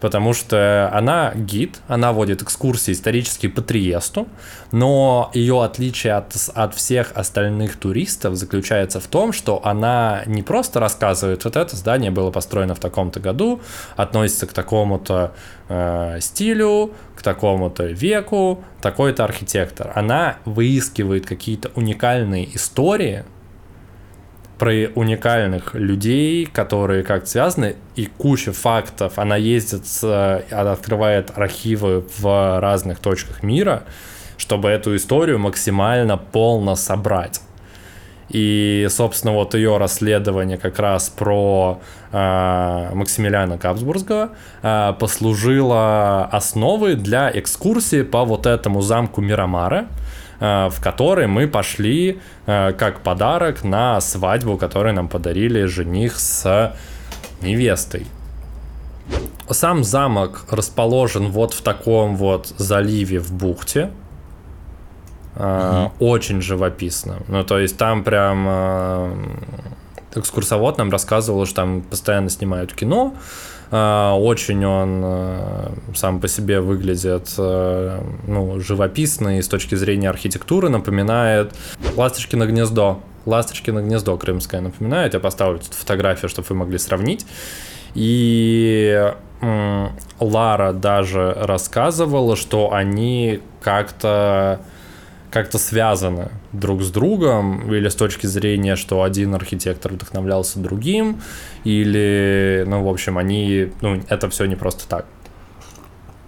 [0.01, 4.27] потому что она гид, она водит экскурсии исторические по Триесту,
[4.71, 10.79] но ее отличие от, от всех остальных туристов заключается в том, что она не просто
[10.79, 13.61] рассказывает, вот это здание было построено в таком-то году,
[13.95, 15.33] относится к такому-то
[15.69, 19.91] э, стилю, к такому-то веку, такой-то архитектор.
[19.93, 23.23] Она выискивает какие-то уникальные истории,
[24.61, 29.13] про уникальных людей, которые как-то связаны, и куча фактов.
[29.15, 33.85] Она ездит, она открывает архивы в разных точках мира,
[34.37, 37.41] чтобы эту историю максимально полно собрать.
[38.29, 44.29] И, собственно, вот ее расследование как раз про э, Максимилиана Кабсбургского
[44.61, 50.10] э, послужило основой для экскурсии по вот этому замку Мирамара, Э,
[50.41, 56.75] в который мы пошли э, как подарок на свадьбу, которую нам подарили жених с
[57.41, 58.07] невестой.
[59.49, 63.91] Сам замок расположен вот в таком вот заливе в бухте.
[65.35, 65.91] Угу.
[65.99, 67.17] Очень живописно.
[67.27, 69.07] Ну, то есть там прям
[70.15, 73.13] экскурсовод нам рассказывал, что там постоянно снимают кино,
[73.71, 80.69] очень он э, сам по себе выглядит э, ну, живописно и с точки зрения архитектуры
[80.69, 81.53] напоминает
[81.95, 82.99] «Ласточкино гнездо».
[83.25, 85.13] «Ласточкино гнездо» крымское напоминает.
[85.13, 87.25] Я поставлю тут фотографию, чтобы вы могли сравнить.
[87.95, 89.13] И
[90.19, 94.59] Лара даже рассказывала, что они как-то
[95.31, 101.21] как-то связаны друг с другом, или с точки зрения, что один архитектор вдохновлялся другим,
[101.63, 105.05] или, ну, в общем, они, ну, это все не просто так.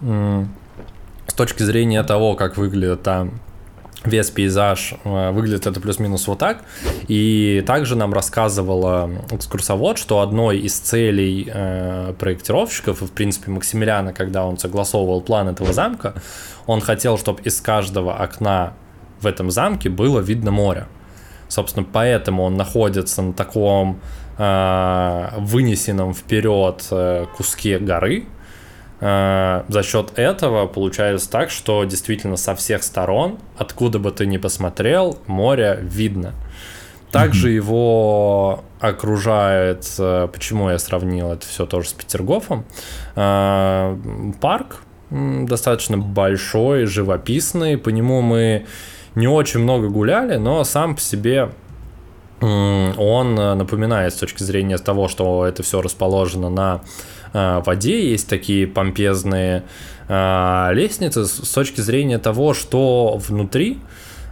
[0.00, 3.40] С точки зрения того, как выглядит там
[4.04, 6.62] весь пейзаж, э, выглядит это плюс-минус вот так.
[7.08, 14.44] И также нам рассказывала экскурсовод, что одной из целей э, проектировщиков, в принципе Максимилиана, когда
[14.44, 16.14] он согласовывал план этого замка,
[16.66, 18.74] он хотел, чтобы из каждого окна
[19.24, 20.86] в этом замке было видно море.
[21.48, 24.00] Собственно, поэтому он находится на таком
[24.38, 28.24] э, вынесенном вперед э, куске горы.
[29.00, 34.36] Э, за счет этого получается так, что действительно со всех сторон, откуда бы ты ни
[34.38, 36.32] посмотрел, море видно.
[37.12, 37.54] Также mm-hmm.
[37.54, 42.64] его окружает, э, почему я сравнил это все тоже с Петергофом,
[43.14, 43.96] э,
[44.40, 48.66] парк достаточно большой, живописный, по нему мы
[49.14, 51.50] не очень много гуляли, но сам по себе
[52.40, 56.82] он напоминает с точки зрения того, что это все расположено на
[57.32, 59.62] э, воде, есть такие помпезные
[60.08, 63.78] э, лестницы с точки зрения того, что внутри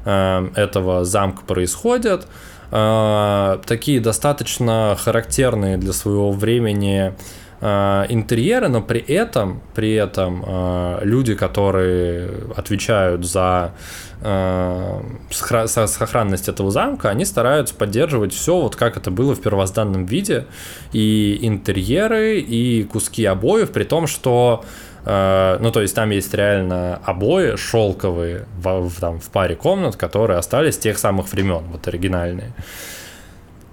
[0.04, 2.26] э, этого замка происходит.
[2.70, 7.14] Э, такие достаточно характерные для своего времени
[7.62, 13.72] э, интерьеры, но при этом, при этом э, люди, которые отвечают за
[14.20, 15.00] э,
[15.30, 20.46] сохранность этого замка, они стараются поддерживать все вот как это было в первозданном виде,
[20.92, 24.64] и интерьеры, и куски обоев, при том, что
[25.04, 29.96] э, ну, то есть там есть реально обои шелковые в, в, там, в паре комнат,
[29.96, 32.52] которые остались тех самых времен, вот оригинальные.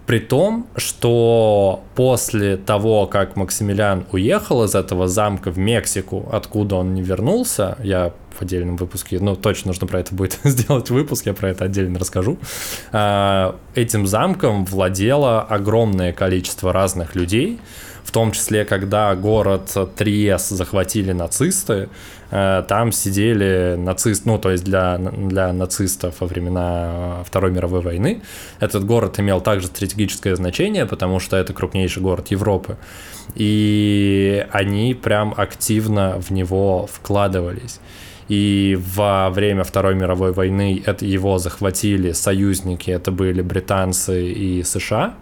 [0.09, 6.95] При том, что после того, как Максимилиан уехал из этого замка в Мексику, откуда он
[6.95, 11.35] не вернулся, я в отдельном выпуске, ну, точно нужно про это будет сделать выпуск, я
[11.35, 12.39] про это отдельно расскажу,
[12.91, 17.59] а, этим замком владело огромное количество разных людей,
[18.03, 21.87] в том числе, когда город Триес захватили нацисты,
[22.29, 28.21] там сидели нацисты, ну, то есть для, для нацистов во времена Второй мировой войны.
[28.59, 32.77] Этот город имел также стратегическое значение, потому что это крупнейший город Европы.
[33.35, 37.79] И они прям активно в него вкладывались.
[38.27, 45.15] И во время Второй мировой войны это его захватили союзники, это были британцы и США.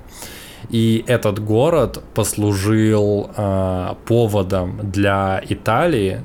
[0.69, 6.21] И этот город послужил э, поводом для Италии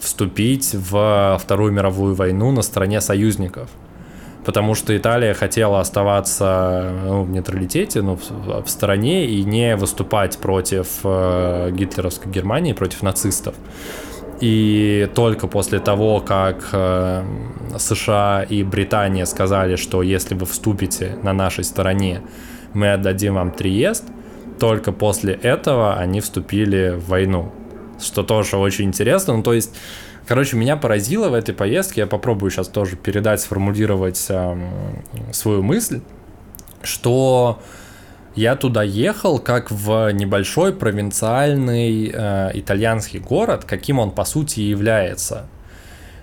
[0.00, 3.68] вступить в Вторую мировую войну на стороне союзников.
[4.44, 10.38] Потому что Италия хотела оставаться ну, в нейтралитете, ну, в, в стороне и не выступать
[10.38, 13.54] против э, гитлеровской Германии, против нацистов.
[14.40, 17.22] И только после того, как э,
[17.78, 22.22] США и Британия сказали, что если вы вступите на нашей стороне,
[22.72, 24.04] мы отдадим вам Триест,
[24.58, 27.52] только после этого они вступили в войну,
[28.00, 29.36] что тоже очень интересно.
[29.36, 29.74] Ну, то есть,
[30.26, 34.68] короче, меня поразило в этой поездке, я попробую сейчас тоже передать, сформулировать э,
[35.32, 36.00] свою мысль,
[36.82, 37.60] что
[38.34, 45.46] я туда ехал как в небольшой провинциальный э, итальянский город, каким он по сути является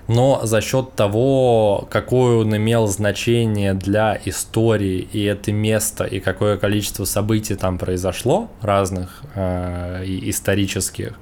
[0.07, 6.57] но за счет того, какое он имел значение для истории и это место, и какое
[6.57, 11.13] количество событий там произошло, разных э, исторических,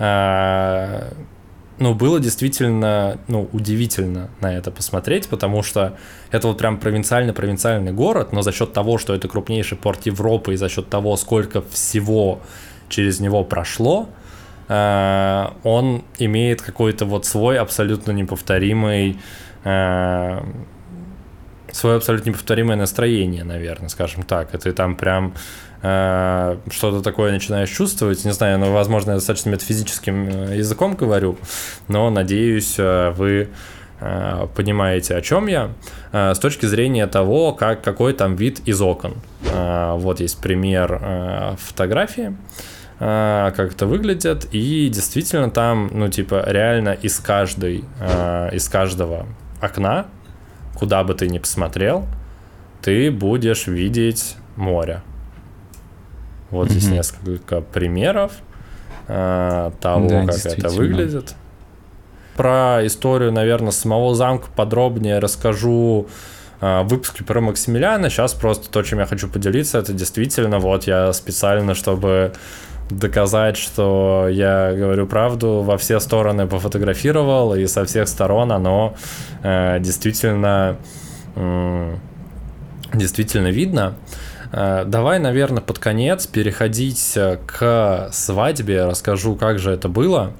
[0.00, 5.96] ну, было действительно, ну, удивительно на это посмотреть, потому что
[6.30, 10.56] это вот прям провинциальный-провинциальный город, но за счет того, что это крупнейший порт Европы, и
[10.56, 12.40] за счет того, сколько всего
[12.88, 14.08] через него прошло,
[14.70, 19.18] Э, он имеет какой-то вот свой абсолютно неповторимый
[19.64, 20.40] э,
[21.72, 24.54] свое абсолютно неповторимое настроение, наверное, скажем так.
[24.54, 25.34] Это там прям
[25.80, 28.24] что-то такое начинаешь чувствовать.
[28.24, 31.38] Не знаю, ну, возможно, я достаточно метафизическим языком говорю,
[31.88, 33.48] но надеюсь, вы
[33.98, 35.70] понимаете, о чем я,
[36.12, 39.14] с точки зрения того, как, какой там вид из окон.
[39.42, 42.36] Вот есть пример фотографии.
[42.98, 47.78] Как это выглядит, и действительно там, ну, типа, реально из каждой,
[48.52, 49.24] из каждого
[49.58, 50.04] окна,
[50.74, 52.04] куда бы ты ни посмотрел,
[52.82, 55.00] ты будешь видеть море.
[56.50, 56.70] Вот mm-hmm.
[56.70, 58.32] здесь несколько примеров
[59.08, 61.34] э, того, да, как это выглядит.
[62.36, 66.08] Про историю, наверное, самого замка подробнее расскажу
[66.60, 68.10] э, в выпуске про Максимилиана.
[68.10, 72.32] Сейчас просто то, чем я хочу поделиться, это действительно вот я специально, чтобы
[72.88, 78.96] доказать, что я говорю правду, во все стороны пофотографировал, и со всех сторон оно
[79.44, 80.76] э, действительно,
[81.36, 81.94] э,
[82.92, 83.94] действительно видно.
[83.94, 90.32] Э, давай, наверное, под конец переходить к свадьбе, расскажу, как же это было.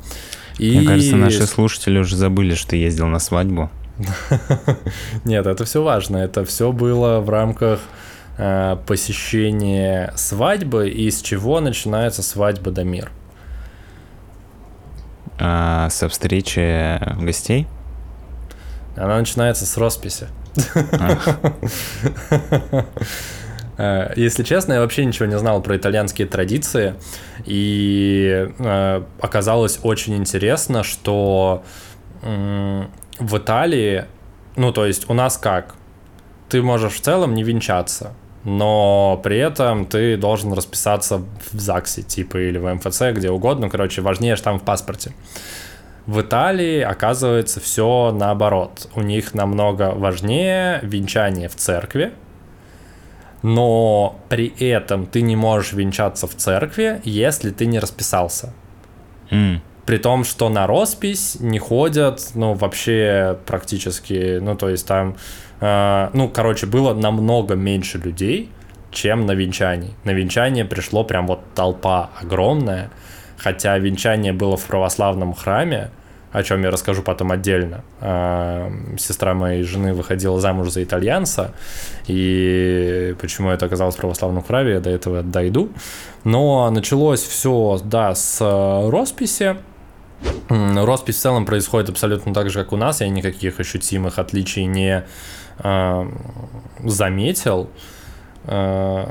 [0.59, 0.79] И...
[0.79, 3.71] Мне кажется, наши слушатели уже забыли, что ездил на свадьбу.
[5.25, 6.17] Нет, это все важно.
[6.19, 7.81] Это все было в рамках
[8.43, 13.13] Э, посещение свадьбы и с чего начинается свадьба Дамир?
[15.39, 17.67] А, со встречи гостей?
[18.97, 20.29] Она начинается с росписи.
[23.81, 26.95] Э, если честно, я вообще ничего не знал про итальянские традиции,
[27.47, 31.63] и э, оказалось очень интересно, что
[32.23, 34.05] в Италии,
[34.57, 35.75] ну то есть у нас как,
[36.51, 38.13] ты можешь в целом не венчаться,
[38.45, 44.03] но при этом ты должен расписаться в ЗАГСе, типа, или в МФЦ, где угодно, короче,
[44.03, 45.13] важнее штамп в паспорте.
[46.05, 48.89] В Италии, оказывается, все наоборот.
[48.95, 52.13] У них намного важнее венчание в церкви,
[53.43, 58.53] но при этом ты не можешь венчаться в церкви, если ты не расписался.
[59.31, 59.63] М.
[59.87, 65.17] При том, что на роспись не ходят, ну, вообще практически, ну, то есть там,
[65.61, 68.51] э, ну, короче, было намного меньше людей,
[68.91, 69.95] чем на венчании.
[70.05, 72.91] На венчание пришло прям вот толпа огромная,
[73.37, 75.91] хотя венчание было в православном храме,
[76.33, 77.85] о чем я расскажу потом отдельно.
[78.01, 81.53] А, Сестра моей жены выходила замуж за итальянца,
[82.07, 85.71] и почему это оказалось в православном храме, я до этого дойду.
[86.25, 89.57] Но началось все, да, с э, росписи.
[90.49, 93.01] Роспись в целом происходит абсолютно так же, как у нас.
[93.01, 95.05] Я никаких ощутимых отличий не
[95.59, 96.11] э,
[96.85, 97.71] заметил.
[98.45, 99.07] Э,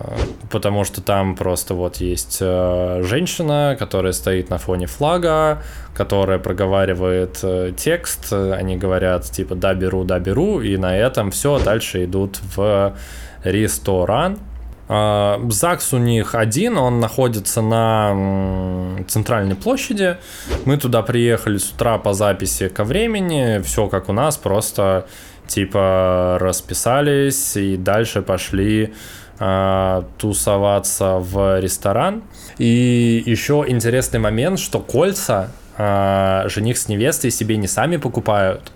[0.49, 5.61] потому что там просто вот есть э, женщина, которая стоит на фоне флага,
[5.93, 11.59] которая проговаривает э, текст, они говорят типа «да, беру, да, беру», и на этом все,
[11.59, 12.95] дальше идут в
[13.43, 14.39] ресторан.
[14.87, 20.17] ЗАГС у них один, он находится на центральной площади.
[20.65, 25.05] Мы туда приехали с утра по записи ко времени, все как у нас, просто
[25.45, 28.93] типа расписались и дальше пошли
[29.39, 32.23] а, тусоваться в ресторан.
[32.57, 38.71] И еще интересный момент, что кольца а, жених с невестой себе не сами покупают,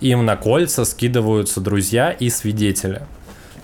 [0.00, 3.02] им на кольца скидываются друзья и свидетели.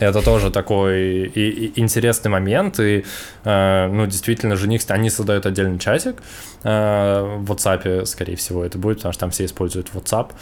[0.01, 2.81] Это тоже такой и- и интересный момент.
[2.81, 3.05] И,
[3.45, 6.17] э, ну, действительно, жених, они создают отдельный чатик.
[6.63, 10.33] э, в WhatsApp, скорее всего, это будет, потому что там все используют WhatsApp.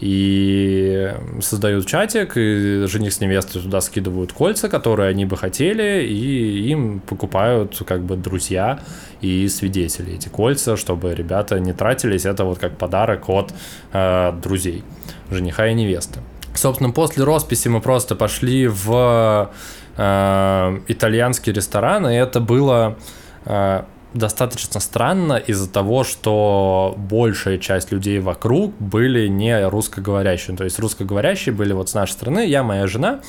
[0.00, 6.70] И создают чатик, и жених с невестой туда скидывают кольца, которые они бы хотели, и
[6.70, 8.80] им покупают как бы друзья
[9.20, 12.26] и свидетели эти кольца, чтобы ребята не тратились.
[12.26, 13.52] Это вот как подарок от
[13.92, 14.82] э, друзей
[15.30, 16.20] жениха и невесты.
[16.58, 19.52] Собственно, после росписи мы просто пошли в
[19.96, 22.96] э, итальянский ресторан, и это было
[23.44, 23.82] э,
[24.12, 30.56] достаточно странно из-за того, что большая часть людей вокруг были не русскоговорящие.
[30.56, 33.20] То есть русскоговорящие были вот с нашей страны, я, моя жена,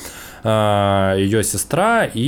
[0.43, 2.21] э, ее сестра и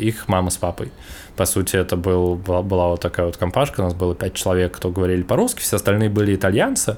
[0.00, 0.92] их мама с папой.
[1.36, 4.74] По сути, это был, была, была вот такая вот компашка, у нас было пять человек,
[4.74, 6.96] кто говорили по-русски, все остальные были итальянцы,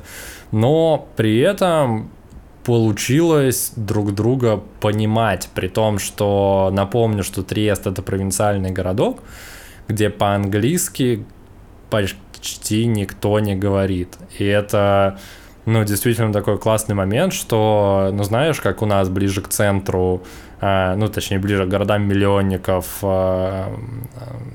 [0.52, 2.12] но при этом
[2.68, 9.22] получилось друг друга понимать, при том, что напомню, что Триест это провинциальный городок,
[9.88, 11.24] где по-английски
[11.88, 14.18] почти никто не говорит.
[14.38, 15.18] И это,
[15.64, 20.22] ну, действительно такой классный момент, что, ну, знаешь, как у нас ближе к центру,
[20.61, 23.76] ну, точнее, ближе к городам-миллионников э,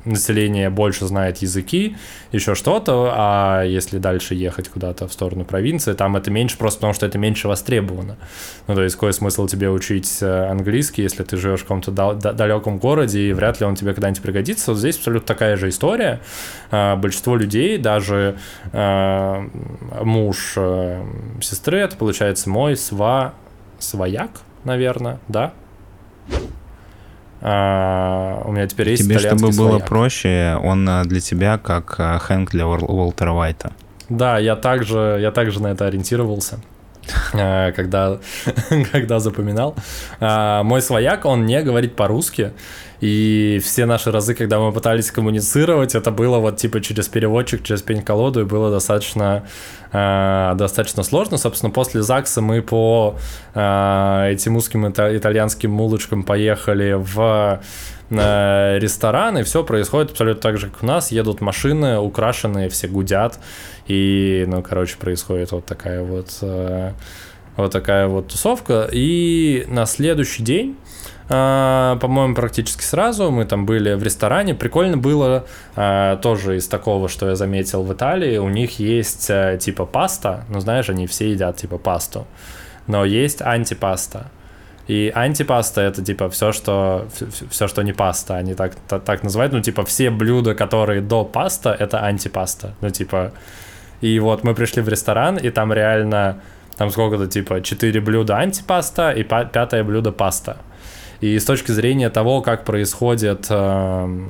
[0.06, 1.95] население больше знает языки,
[2.32, 6.93] еще что-то, а если дальше ехать куда-то в сторону провинции, там это меньше просто потому,
[6.93, 8.18] что это меньше востребовано.
[8.68, 12.16] Ну, то есть, какой смысл тебе учить э, английский, если ты живешь в каком-то дал-
[12.16, 14.72] да- далеком городе, и вряд ли он тебе когда-нибудь пригодится.
[14.72, 16.20] Вот здесь абсолютно такая же история.
[16.72, 18.38] А, Большинство людей, даже
[20.04, 21.04] муж э,
[21.41, 23.34] сестры, это получается мой сва...
[23.80, 24.32] свояк,
[24.64, 25.54] наверное, да?
[27.46, 29.88] А, у меня теперь есть Тебе, чтобы итальянский было свояк.
[29.90, 33.74] проще, он а, для тебя как а, Хэнк для Уолтера Уайта.
[34.08, 36.60] Да, я также, я также на это ориентировался,
[37.32, 38.20] когда,
[38.92, 39.76] когда запоминал.
[40.20, 42.54] Мой свояк, он не говорит по-русски,
[43.04, 47.82] и все наши разы, когда мы пытались коммуницировать, это было вот типа через переводчик, через
[47.82, 49.43] пень-колоду, и было достаточно,
[49.91, 51.38] э, достаточно сложно.
[51.38, 53.18] Собственно, после ЗАГСа мы по
[53.56, 57.60] э, этим узким ита- итальянским улочкам поехали в
[58.10, 61.12] э, ресторан, и все происходит абсолютно так же, как у нас.
[61.12, 63.38] Едут машины, украшенные, все гудят,
[63.86, 66.93] и, ну, короче, происходит вот такая вот, э,
[67.58, 68.88] вот такая вот тусовка.
[68.89, 70.78] И на следующий день,
[72.00, 74.54] по-моему, практически сразу мы там были в ресторане.
[74.54, 78.38] Прикольно было э, тоже из такого, что я заметил в Италии.
[78.38, 82.28] У них есть э, типа паста, ну, знаешь, они все едят типа пасту,
[82.88, 84.28] но есть антипаста.
[84.88, 87.08] И антипаста это типа все, что
[87.50, 89.54] все, что не паста, они так, та- так называют.
[89.54, 92.74] Ну, типа, все блюда, которые до паста, это антипаста.
[92.82, 93.32] Ну, типа.
[94.02, 96.42] И вот мы пришли в ресторан, и там реально
[96.78, 100.58] там сколько-то, типа, 4 блюда антипаста и пятое блюдо паста.
[101.24, 104.30] И с точки зрения того, как происходит эм,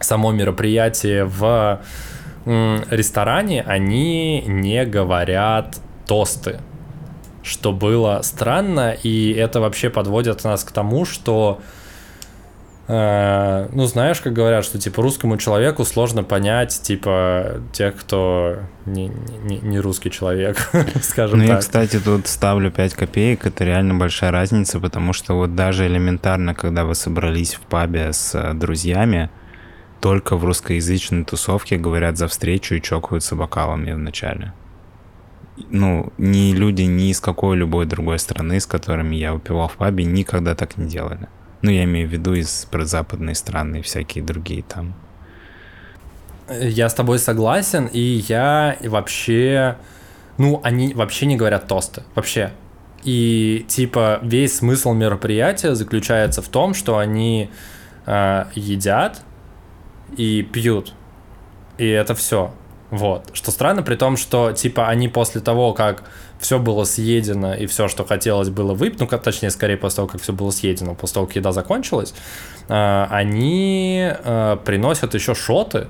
[0.00, 1.82] само мероприятие в
[2.46, 6.60] ресторане, они не говорят тосты
[7.42, 11.60] что было странно, и это вообще подводит нас к тому, что
[12.88, 19.08] э, ну, знаешь, как говорят, что, типа, русскому человеку сложно понять, типа, тех, кто не,
[19.44, 20.70] не, не русский человек,
[21.02, 21.60] скажем Ну, я, так.
[21.60, 23.46] кстати, тут ставлю 5 копеек.
[23.46, 28.34] Это реально большая разница, потому что вот даже элементарно, когда вы собрались в пабе с
[28.34, 29.30] э, друзьями,
[30.00, 34.52] только в русскоязычной тусовке говорят за встречу и чокаются бокалами в начале.
[35.70, 40.04] Ну, ни люди ни из какой любой другой страны, с которыми я выпивал в пабе,
[40.04, 41.28] никогда так не делали.
[41.62, 44.94] Ну, я имею в виду из западной страны и всякие другие там.
[46.50, 49.76] Я с тобой согласен, и я вообще...
[50.38, 52.04] Ну, они вообще не говорят тосты.
[52.14, 52.52] Вообще.
[53.04, 57.50] И, типа, весь смысл мероприятия заключается в том, что они
[58.06, 59.22] э, едят
[60.16, 60.94] и пьют.
[61.76, 62.54] И это все.
[62.90, 63.30] Вот.
[63.34, 66.04] Что странно, при том, что, типа, они после того, как
[66.38, 70.20] все было съедено и все, что хотелось, было выпить, ну, точнее, скорее после того, как
[70.20, 72.14] все было съедено, после того, как еда закончилась,
[72.68, 75.88] э, они э, приносят еще шоты,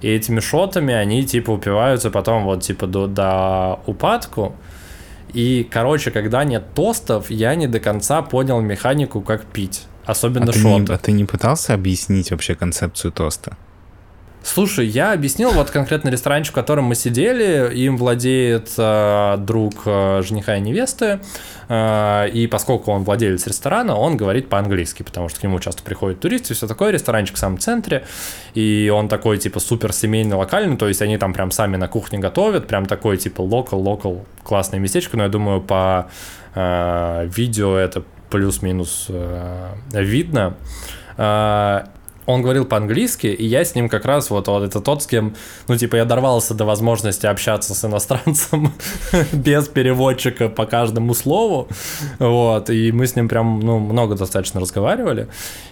[0.00, 4.56] и этими шотами они, типа, упиваются потом вот, типа, до, до упадку,
[5.32, 9.86] и, короче, когда нет тостов, я не до конца понял механику, как пить.
[10.04, 10.62] Особенно а шоты.
[10.62, 13.56] Ты не, а ты не пытался объяснить вообще концепцию тоста?
[14.42, 20.22] Слушай, я объяснил, вот конкретно ресторанчик, в котором мы сидели, им владеет э, друг э,
[20.24, 21.20] жениха и невесты,
[21.68, 26.20] э, и поскольку он владелец ресторана, он говорит по-английски, потому что к нему часто приходят
[26.20, 28.04] туристы, все такое, ресторанчик в самом центре,
[28.54, 32.18] и он такой, типа, супер семейный, локальный, то есть они там прям сами на кухне
[32.18, 36.10] готовят, прям такой, типа, локал-локал, классное местечко, но я думаю, по
[36.56, 40.56] э, видео это плюс-минус э, видно.
[41.16, 41.84] Э,
[42.26, 45.34] он говорил по-английски, и я с ним как раз вот, вот это тот, с кем,
[45.68, 48.72] ну, типа, я дорвался до возможности общаться с иностранцем
[49.32, 51.68] без переводчика по каждому слову,
[52.18, 55.28] вот, и мы с ним прям, ну, много достаточно разговаривали,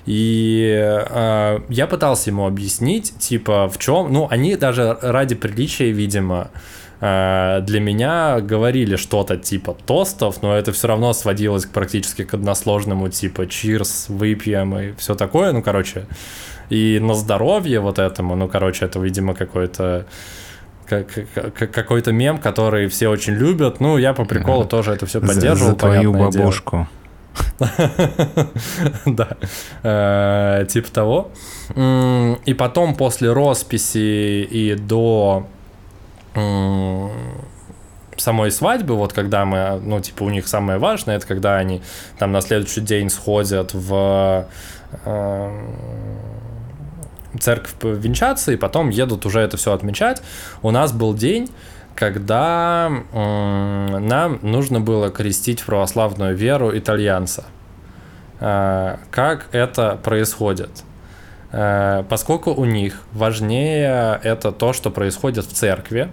[0.06, 6.50] и э, я пытался ему объяснить, типа, в чем, ну, они даже ради приличия, видимо,
[6.50, 6.58] Э,
[7.00, 13.46] для меня говорили что-то типа тостов, но это все равно сводилось практически к односложному типа
[13.46, 16.06] чирс, выпьем и все такое, ну, короче,
[16.68, 20.06] и на здоровье вот этому, ну, короче, это, видимо, какой-то
[20.86, 23.80] какой-то мем, который все очень любят.
[23.80, 25.72] Ну, я по приколу тоже это все поддерживал.
[25.72, 26.88] За твою бабушку.
[29.06, 29.36] Да,
[29.82, 31.30] э, типа того.
[32.44, 35.46] И потом после росписи и до
[38.20, 41.82] самой свадьбы, вот когда мы, ну, типа, у них самое важное, это когда они
[42.18, 44.46] там на следующий день сходят в
[45.04, 45.60] э,
[47.38, 50.22] церковь венчаться, и потом едут уже это все отмечать.
[50.62, 51.50] У нас был день,
[51.94, 57.44] когда э, нам нужно было крестить в православную веру итальянца.
[58.40, 60.70] Э, как это происходит?
[61.52, 66.10] Э, поскольку у них важнее это то, что происходит в церкви,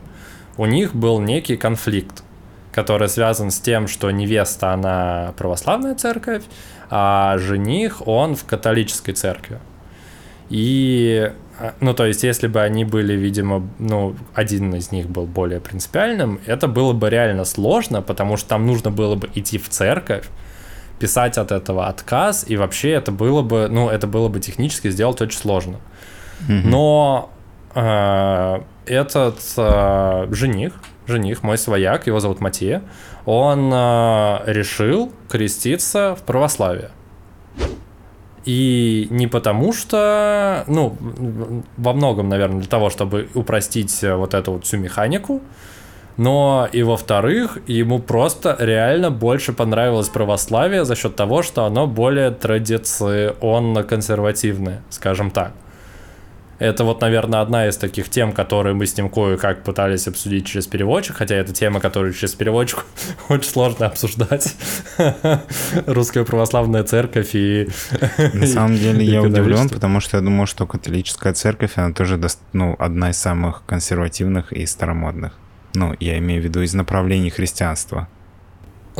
[0.58, 2.24] у них был некий конфликт,
[2.72, 6.44] который связан с тем, что невеста, она православная церковь,
[6.90, 9.60] а жених, он в католической церкви.
[10.50, 15.26] И, э, ну, то есть, если бы они были, видимо, ну, один из них был
[15.26, 19.70] более принципиальным, это было бы реально сложно, потому что там нужно было бы идти в
[19.70, 20.26] церковь,
[21.00, 25.22] писать от этого отказ, и вообще это было бы, ну, это было бы технически сделать
[25.22, 25.78] очень сложно.
[26.48, 26.62] Mm-hmm.
[26.66, 27.30] Но
[27.76, 30.74] э, этот э, жених,
[31.06, 32.84] жених, мой свояк, его зовут Матея,
[33.26, 36.92] он э, решил креститься в православие.
[38.46, 40.96] И не потому что, ну,
[41.76, 45.42] во многом, наверное, для того, чтобы упростить вот эту вот всю механику,
[46.18, 52.32] но и во-вторых, ему просто реально больше понравилось православие за счет того, что оно более
[52.32, 55.54] традиционно-консервативное, скажем так.
[56.60, 60.66] Это вот, наверное, одна из таких тем, которые мы с ним кое-как пытались обсудить через
[60.66, 62.84] переводчик, хотя это тема, которую через переводчик
[63.30, 64.56] очень сложно обсуждать.
[65.86, 67.70] Русская православная церковь и...
[68.34, 72.20] На самом деле я удивлен, потому что я думал, что католическая церковь, она тоже
[72.54, 75.34] ну, одна из самых консервативных и старомодных.
[75.78, 78.08] Ну, я имею в виду из направлений христианства.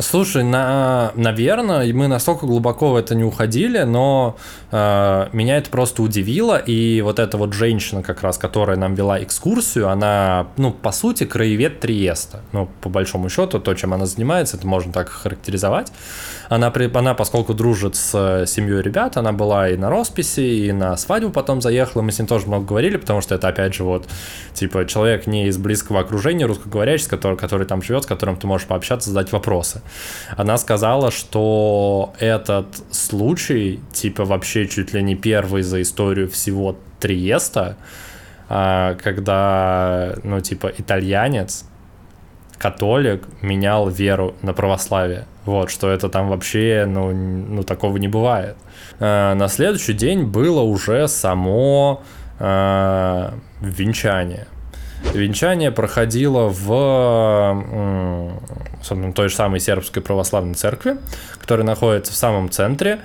[0.00, 4.36] Слушай, на, наверное, мы настолько глубоко в это не уходили, но
[4.70, 9.20] э, меня это просто удивило, и вот эта вот женщина, как раз, которая нам вела
[9.20, 12.42] экскурсию, она, ну, по сути, краевед Триеста.
[12.52, 15.90] Ну, по большому счету, то, чем она занимается, это можно так характеризовать.
[16.48, 20.96] Она, она поскольку дружит с э, семьей ребят, она была и на росписи, и на
[20.96, 24.06] свадьбу потом заехала, мы с ним тоже много говорили, потому что это, опять же, вот,
[24.54, 28.68] типа, человек не из близкого окружения русскоговорящий, который, который там живет, с которым ты можешь
[28.68, 29.82] пообщаться, задать вопросы
[30.36, 37.76] она сказала, что этот случай, типа вообще чуть ли не первый за историю всего Триеста,
[38.48, 41.64] а, когда, ну, типа, итальянец,
[42.58, 45.26] католик менял веру на православие.
[45.44, 48.56] Вот, что это там вообще, ну, ну такого не бывает.
[49.00, 52.02] А, на следующий день было уже само
[52.38, 53.30] э,
[53.60, 54.46] венчание.
[55.14, 57.64] Венчание проходило в
[59.14, 60.96] той же самой сербской православной церкви,
[61.40, 63.00] которая находится в самом центре.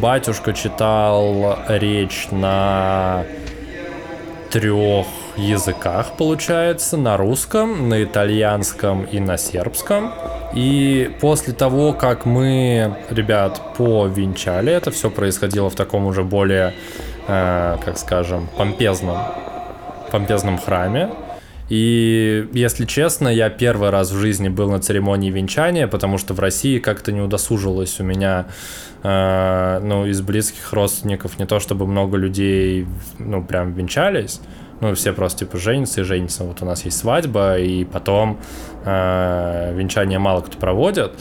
[0.00, 3.24] Батюшка читал речь на
[4.50, 10.12] трех языках, получается, на русском, на итальянском и на сербском.
[10.54, 16.74] И после того, как мы, ребят, повенчали, это все происходило в таком уже более,
[17.26, 19.18] э, как скажем, помпезном,
[20.10, 21.10] помпезном храме.
[21.68, 26.40] И, если честно, я первый раз в жизни был на церемонии венчания, потому что в
[26.40, 28.46] России как-то не удосужилось у меня,
[29.02, 32.86] э, ну, из близких родственников не то чтобы много людей,
[33.18, 34.40] ну, прям венчались,
[34.80, 36.44] ну, все просто, типа, женятся и женятся.
[36.44, 38.38] Вот у нас есть свадьба, и потом
[38.84, 41.12] э, венчание мало кто проводит.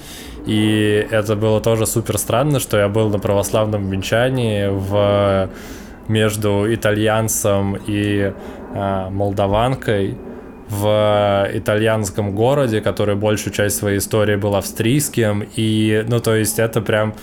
[0.46, 5.50] И это было тоже супер странно, что я был на православном венчании в
[6.08, 8.32] между итальянцем и
[8.74, 10.18] э, молдаванкой
[10.70, 15.48] в итальянском городе, который большую часть своей истории был австрийским.
[15.56, 17.16] И, ну, то есть это прям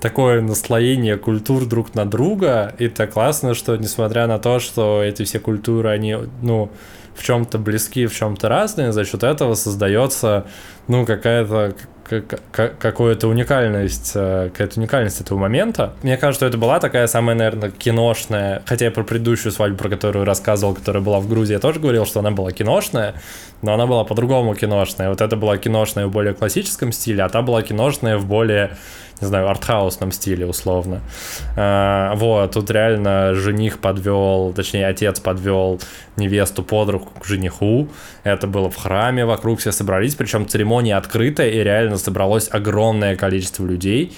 [0.00, 5.24] такое наслоение культур друг на друга, и это классно, что несмотря на то, что эти
[5.24, 6.70] все культуры, они, ну,
[7.16, 10.46] в чем-то близки, в чем-то разные, за счет этого создается,
[10.88, 11.74] ну, какая-то
[12.08, 15.94] какая-то уникальность, э, какая-то уникальность этого момента.
[16.02, 19.88] Мне кажется, что это была такая самая, наверное, киношная, хотя я про предыдущую свадьбу, про
[19.88, 23.14] которую рассказывал, которая была в Грузии, я тоже говорил, что она была киношная,
[23.62, 25.08] но она была по-другому киношная.
[25.08, 28.76] Вот это была киношная в более классическом стиле, а та была киношная в более
[29.20, 31.00] не знаю, артхаусном стиле условно.
[31.56, 35.80] А, вот, тут реально жених подвел, точнее, отец подвел
[36.16, 37.88] невесту под руку к жениху.
[38.24, 43.64] Это было в храме, вокруг все собрались, причем церемония открытая, и реально собралось огромное количество
[43.64, 44.16] людей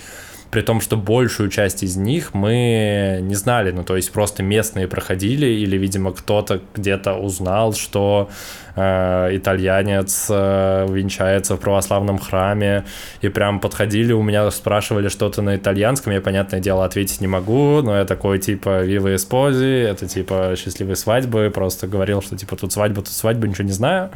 [0.50, 4.88] при том, что большую часть из них мы не знали, ну то есть просто местные
[4.88, 8.30] проходили или, видимо, кто-то где-то узнал, что
[8.74, 12.84] э, итальянец э, венчается в православном храме,
[13.20, 17.82] и прям подходили, у меня спрашивали что-то на итальянском, я, понятное дело, ответить не могу,
[17.82, 22.72] но я такой, типа, вива эспози, это, типа, счастливые свадьбы, просто говорил, что, типа, тут
[22.72, 24.10] свадьба, тут свадьба, ничего не знаю.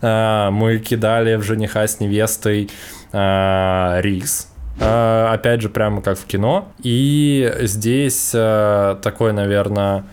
[0.00, 2.70] Э, мы кидали в жениха с невестой
[3.12, 4.48] э, рис,
[4.78, 6.68] опять же, прямо как в кино.
[6.82, 10.04] И здесь э, такой, наверное,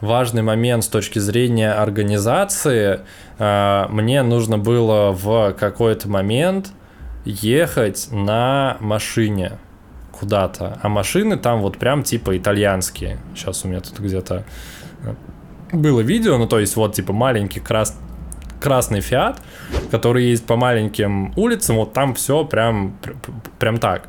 [0.00, 3.00] важный момент с точки зрения организации.
[3.38, 6.72] Э, мне нужно было в какой-то момент
[7.24, 9.52] ехать на машине
[10.12, 10.78] куда-то.
[10.82, 13.18] А машины там вот прям типа итальянские.
[13.34, 14.44] Сейчас у меня тут где-то
[15.72, 17.96] было видео, ну то есть вот типа маленький крас
[18.60, 19.40] красный Фиат,
[19.90, 22.96] который есть по маленьким улицам, вот там все прям,
[23.58, 24.08] прям так.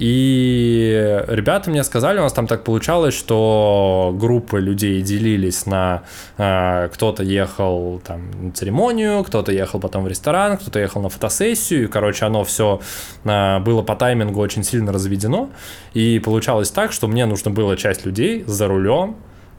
[0.00, 6.04] И ребята мне сказали, у нас там так получалось, что группы людей делились на
[6.38, 11.84] э, кто-то ехал там на церемонию, кто-то ехал потом в ресторан, кто-то ехал на фотосессию.
[11.84, 12.80] И, короче, оно все
[13.24, 15.50] э, было по таймингу очень сильно разведено.
[15.92, 19.16] И получалось так, что мне нужно было часть людей за рулем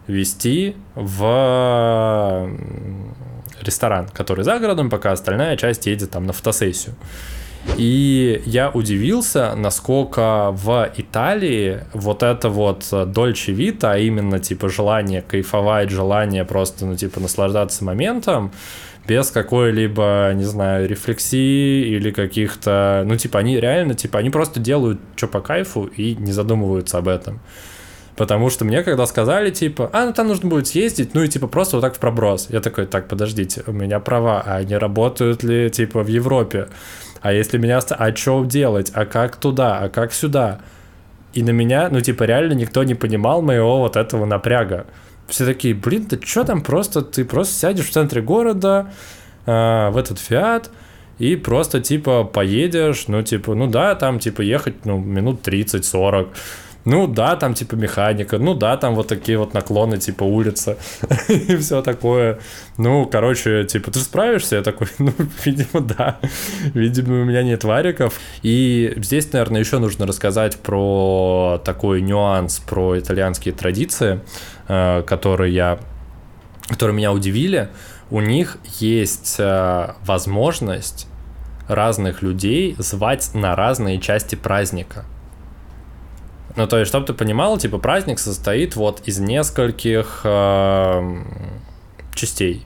[0.07, 2.49] вести в
[3.63, 6.95] ресторан, который за городом, пока остальная часть едет там на фотосессию.
[7.77, 15.21] И я удивился, насколько в Италии вот это вот Дольче Вита, а именно типа желание
[15.21, 18.51] кайфовать, желание просто, ну типа наслаждаться моментом,
[19.07, 24.99] без какой-либо, не знаю, рефлексии или каких-то, ну типа они реально, типа они просто делают
[25.15, 27.39] что по кайфу и не задумываются об этом.
[28.15, 31.47] Потому что мне когда сказали, типа, а, ну там нужно будет съездить, ну и типа
[31.47, 32.47] просто вот так в проброс.
[32.49, 36.67] Я такой, так, подождите, у меня права, а они работают ли, типа, в Европе?
[37.21, 37.79] А если меня...
[37.79, 38.91] А что делать?
[38.93, 39.79] А как туда?
[39.79, 40.61] А как сюда?
[41.33, 44.87] И на меня, ну, типа, реально никто не понимал моего вот этого напряга.
[45.27, 47.01] Все такие, блин, ты что там просто...
[47.01, 48.91] Ты просто сядешь в центре города,
[49.45, 50.71] э, в этот Фиат,
[51.19, 56.29] и просто, типа, поедешь, ну, типа, ну да, там, типа, ехать, ну, минут 30-40
[56.85, 60.77] ну да, там типа механика, ну да, там вот такие вот наклоны, типа улица
[61.27, 62.39] и все такое.
[62.77, 64.55] Ну, короче, типа, ты справишься?
[64.57, 65.13] Я такой, ну,
[65.45, 66.19] видимо, да.
[66.73, 68.19] Видимо, у меня нет вариков.
[68.41, 74.21] И здесь, наверное, еще нужно рассказать про такой нюанс, про итальянские традиции,
[74.67, 75.79] э, которые я
[76.67, 77.69] которые меня удивили.
[78.09, 81.07] У них есть э, возможность
[81.67, 85.05] разных людей звать на разные части праздника.
[86.55, 91.23] Ну, то есть, чтобы ты понимал, типа, праздник состоит вот из нескольких э,
[92.13, 92.65] частей.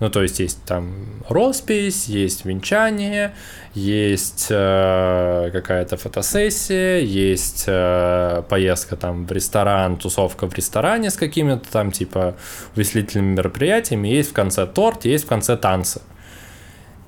[0.00, 0.94] Ну, то есть есть там
[1.28, 3.34] роспись, есть венчание,
[3.74, 11.70] есть э, какая-то фотосессия, есть э, поездка там в ресторан, тусовка в ресторане с какими-то
[11.70, 12.34] там типа
[12.74, 16.00] увеселительными мероприятиями, есть в конце торт, есть в конце танцы.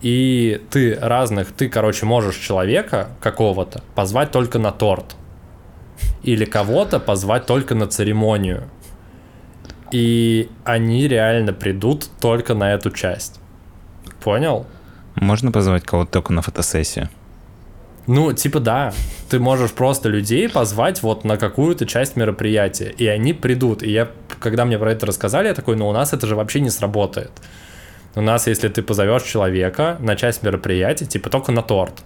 [0.02, 5.16] И ты разных, ты, короче, можешь человека какого-то позвать только на торт.
[6.22, 8.68] Или кого-то позвать только на церемонию
[9.92, 13.40] и они реально придут только на эту часть.
[14.24, 14.66] Понял?
[15.14, 17.10] Можно позвать кого-то только на фотосессию?
[18.06, 18.92] Ну, типа да.
[19.28, 23.82] Ты можешь просто людей позвать вот на какую-то часть мероприятия, и они придут.
[23.82, 24.08] И я,
[24.40, 27.30] когда мне про это рассказали, я такой, ну у нас это же вообще не сработает.
[28.14, 32.02] У нас, если ты позовешь человека на часть мероприятия, типа только на торт,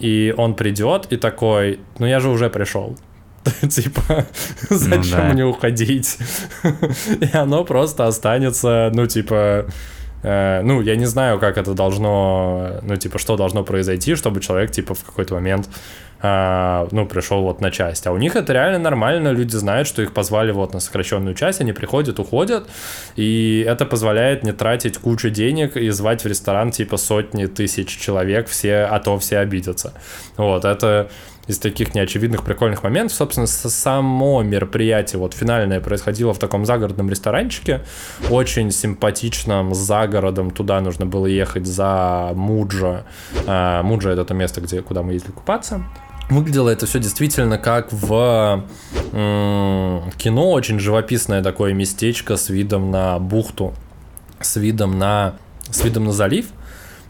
[0.00, 2.96] и он придет и такой, ну я же уже пришел.
[3.68, 4.26] Типа,
[4.70, 5.32] зачем ну, да.
[5.32, 6.18] мне уходить?
[7.20, 9.66] И оно просто останется, ну, типа,
[10.22, 14.72] э, ну, я не знаю, как это должно, ну, типа, что должно произойти, чтобы человек,
[14.72, 15.70] типа, в какой-то момент,
[16.22, 18.06] э, ну, пришел вот на часть.
[18.06, 21.60] А у них это реально нормально, люди знают, что их позвали вот на сокращенную часть,
[21.60, 22.68] они приходят, уходят,
[23.16, 28.48] и это позволяет не тратить кучу денег и звать в ресторан, типа, сотни тысяч человек,
[28.48, 29.94] все, а то все обидятся.
[30.36, 31.10] Вот, это
[31.50, 33.16] из таких неочевидных прикольных моментов.
[33.16, 37.80] Собственно, само мероприятие, вот финальное, происходило в таком загородном ресторанчике,
[38.30, 40.50] очень симпатичном, за городом.
[40.50, 43.04] Туда нужно было ехать за Муджа.
[43.46, 45.82] А, Муджа— это то место, где, куда мы ездили купаться.
[46.30, 48.64] Выглядело это все действительно как в
[49.12, 53.74] кино, очень живописное такое местечко с видом на бухту,
[54.40, 55.34] с видом на,
[55.70, 56.46] с видом на залив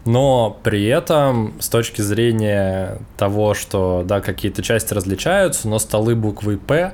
[0.05, 6.57] но при этом с точки зрения того, что да, какие-то части различаются, но столы буквы
[6.57, 6.93] П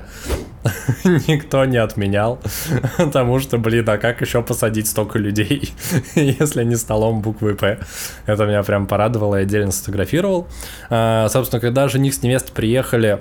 [1.28, 2.40] никто не отменял,
[2.98, 5.72] потому что, блин, а как еще посадить столько людей,
[6.14, 7.78] если не столом буквы П?
[8.26, 10.48] Это меня прям порадовало, я отдельно сфотографировал.
[10.90, 13.20] А, собственно, когда жених с невестой приехали,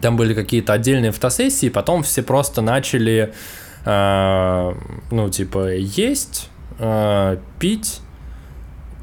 [0.00, 3.34] там были какие-то отдельные фотосессии, потом все просто начали,
[3.84, 4.76] а,
[5.10, 8.00] ну, типа, есть, а, пить,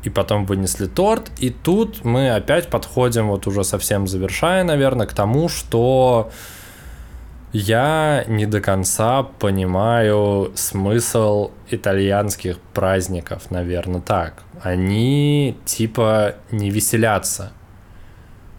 [0.03, 1.31] и потом вынесли торт.
[1.39, 6.31] И тут мы опять подходим, вот уже совсем завершая, наверное, к тому, что
[7.53, 14.43] я не до конца понимаю смысл итальянских праздников, наверное, так.
[14.61, 17.51] Они типа не веселятся.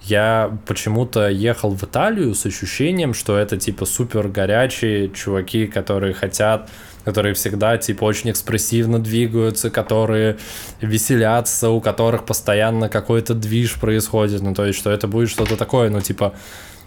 [0.02, 6.68] Я почему-то ехал в Италию с ощущением, что это типа супер горячие чуваки, которые хотят
[7.04, 10.38] которые всегда, типа, очень экспрессивно двигаются, которые
[10.80, 15.90] веселятся, у которых постоянно какой-то движ происходит, ну, то есть, что это будет что-то такое,
[15.90, 16.34] ну, типа,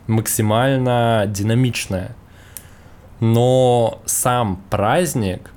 [0.08, 2.16] максимально динамичное.
[3.20, 5.52] Но сам праздник,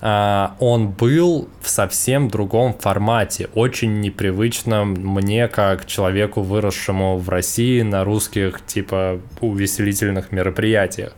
[0.00, 7.82] а, он был в совсем другом формате, очень непривычном мне, как человеку, выросшему в России
[7.82, 11.14] на русских, типа, увеселительных мероприятиях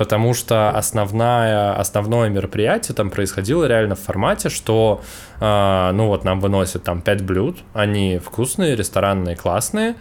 [0.00, 5.02] потому что основная, основное мероприятие там происходило реально в формате, что,
[5.40, 9.96] э, ну вот, нам выносят там 5 блюд, они вкусные, ресторанные, классные,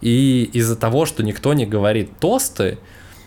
[0.00, 2.78] и из-за того, что никто не говорит тосты,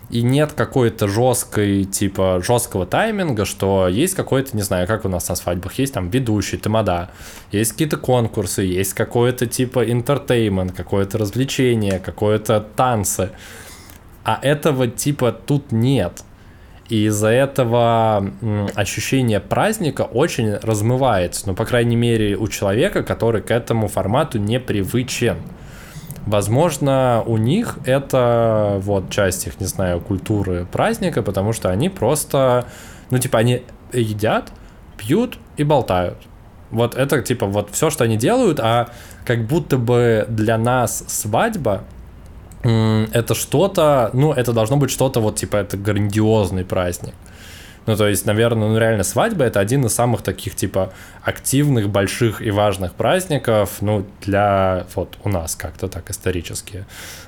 [0.09, 5.27] и нет какой-то жесткой, типа, жесткого тайминга, что есть какой-то, не знаю, как у нас
[5.27, 7.09] на свадьбах, есть там ведущий, тамада,
[7.51, 13.31] есть какие-то конкурсы, есть какой-то, типа, интертеймент, какое-то развлечение, какое-то танцы.
[14.23, 16.23] А этого типа тут нет.
[16.89, 18.31] И из-за этого
[18.75, 21.47] ощущение праздника очень размывается.
[21.47, 25.37] Ну, по крайней мере, у человека, который к этому формату не привычен.
[26.27, 32.65] Возможно, у них это вот часть их, не знаю, культуры праздника, потому что они просто,
[33.09, 33.63] ну, типа, они
[33.93, 34.51] едят,
[34.97, 36.17] пьют и болтают.
[36.69, 38.89] Вот это, типа, вот все, что они делают, а
[39.23, 41.85] как будто бы для нас свадьба
[42.61, 47.13] это что-то, ну, это должно быть что-то вот, типа, это грандиозный праздник.
[47.87, 52.41] Ну, то есть, наверное, ну, реально свадьба это один из самых таких, типа, активных, больших
[52.41, 56.85] и важных праздников, ну, для, вот, у нас как-то так исторически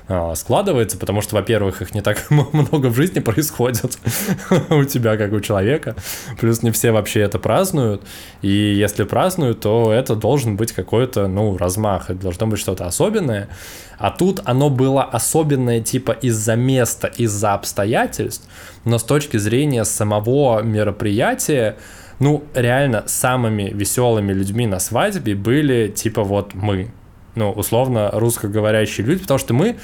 [0.08, 3.98] э, складывается, потому что, во-первых, их не так много в жизни происходит
[4.70, 5.96] у тебя, как у человека,
[6.38, 8.02] плюс не все вообще это празднуют,
[8.42, 13.48] и если празднуют, то это должен быть какой-то, ну, размах, это должно быть что-то особенное,
[14.00, 18.48] а тут оно было особенное типа из-за места, из-за обстоятельств,
[18.86, 21.76] но с точки зрения самого мероприятия,
[22.18, 26.90] ну, реально, самыми веселыми людьми на свадьбе были типа вот мы.
[27.34, 29.76] Ну, условно, русскоговорящие люди, потому что мы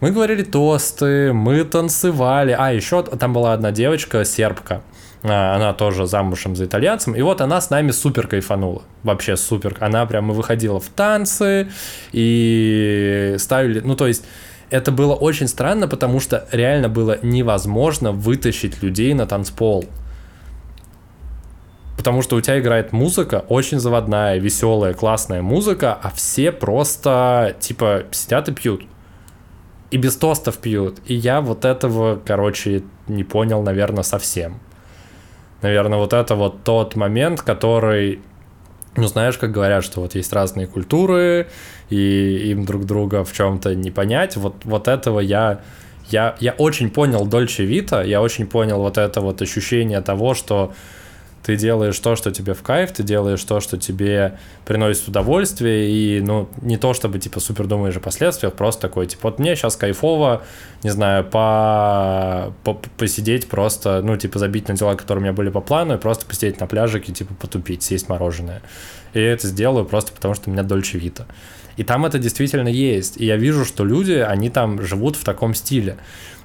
[0.00, 2.54] мы говорили тосты, мы танцевали.
[2.56, 4.82] А, еще там была одна девочка, сербка.
[5.24, 7.16] А, она тоже замужем за итальянцем.
[7.16, 8.82] И вот она с нами супер кайфанула.
[9.02, 9.76] Вообще супер.
[9.80, 11.68] Она прямо выходила в танцы
[12.12, 13.80] и ставили...
[13.80, 14.24] Ну, то есть
[14.70, 19.86] это было очень странно, потому что реально было невозможно вытащить людей на танцпол.
[21.96, 28.04] Потому что у тебя играет музыка, очень заводная, веселая, классная музыка, а все просто, типа,
[28.10, 28.82] сидят и пьют.
[29.90, 30.98] И без тостов пьют.
[31.06, 34.60] И я вот этого, короче, не понял, наверное, совсем.
[35.64, 38.20] Наверное, вот это вот тот момент, который
[38.96, 41.46] ну, знаешь, как говорят, что вот есть разные культуры,
[41.88, 44.36] и им друг друга в чем-то не понять.
[44.36, 45.62] Вот, вот этого я,
[46.10, 50.74] я, я очень понял Дольче Вита, я очень понял вот это вот ощущение того, что
[51.44, 56.20] ты делаешь то, что тебе в кайф, ты делаешь то, что тебе приносит удовольствие, и,
[56.22, 59.76] ну, не то, чтобы, типа, супер думаешь о последствиях, просто такой, типа, вот мне сейчас
[59.76, 60.42] кайфово,
[60.82, 65.50] не знаю, по, по посидеть просто, ну, типа, забить на дела, которые у меня были
[65.50, 68.62] по плану, и просто посидеть на пляжике, типа, потупить, съесть мороженое.
[69.12, 71.26] И я это сделаю просто потому, что у меня дольче вита.
[71.76, 73.20] И там это действительно есть.
[73.20, 75.98] И я вижу, что люди, они там живут в таком стиле.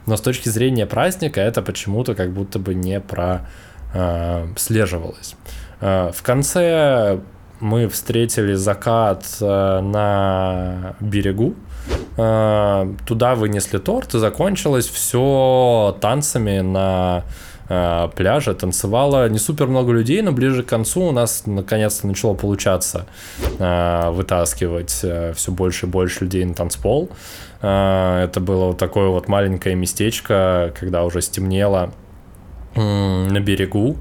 [0.08, 3.48] Но с точки зрения праздника это почему-то как будто бы не про
[3.94, 5.36] э, слеживалось.
[5.82, 7.20] Э, в конце
[7.60, 11.56] мы встретили закат э, на берегу.
[12.18, 17.24] Э, туда вынесли торт, и закончилось все танцами на
[17.68, 18.54] э, пляже.
[18.54, 23.06] Танцевало не супер много людей, но ближе к концу у нас наконец-то начало получаться
[23.58, 27.10] э, вытаскивать э, все больше и больше людей на танцпол.
[27.62, 31.92] Э, это было вот такое вот маленькое местечко, когда уже стемнело
[32.76, 33.98] на берегу,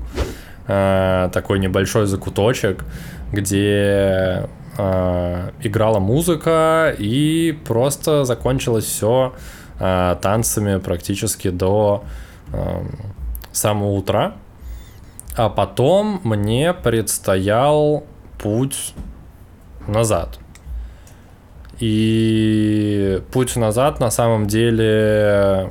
[0.67, 2.85] э, такой небольшой закуточек,
[3.33, 9.35] где э, играла музыка и просто закончилось все
[9.81, 12.05] э, танцами практически до
[13.53, 14.35] самого утра.
[15.37, 18.05] А потом мне предстоял
[18.39, 18.95] путь
[19.87, 20.39] назад.
[21.79, 25.71] И путь назад на самом деле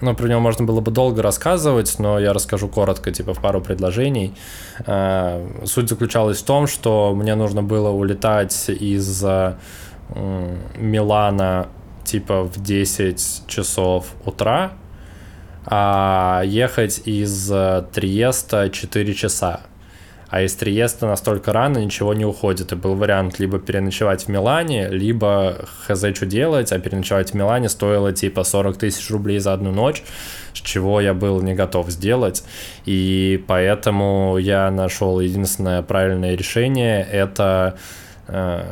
[0.00, 3.60] ну, про него можно было бы долго рассказывать, но я расскажу коротко, типа в пару
[3.60, 4.34] предложений.
[4.86, 9.24] Э, суть заключалась в том, что мне нужно было улетать из
[10.76, 11.68] Милана
[12.04, 14.72] типа в 10 часов утра,
[15.64, 17.46] а ехать из
[17.92, 19.60] Триеста 4 часа.
[20.30, 22.70] А из Триеста настолько рано ничего не уходит.
[22.72, 27.68] И был вариант либо переночевать в Милане, либо хз что делать, а переночевать в Милане
[27.68, 30.04] стоило типа 40 тысяч рублей за одну ночь,
[30.54, 32.44] с чего я был не готов сделать.
[32.86, 37.76] И поэтому я нашел единственное правильное решение, это
[38.28, 38.62] э,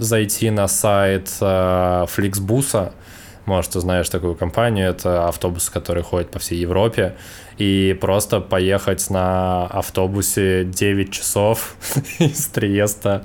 [0.00, 2.92] зайти на сайт э, Flixbus,
[3.46, 7.14] может, ты знаешь такую компанию, это автобус, который ходит по всей Европе,
[7.58, 11.76] и просто поехать на автобусе 9 часов
[12.18, 13.22] из Триеста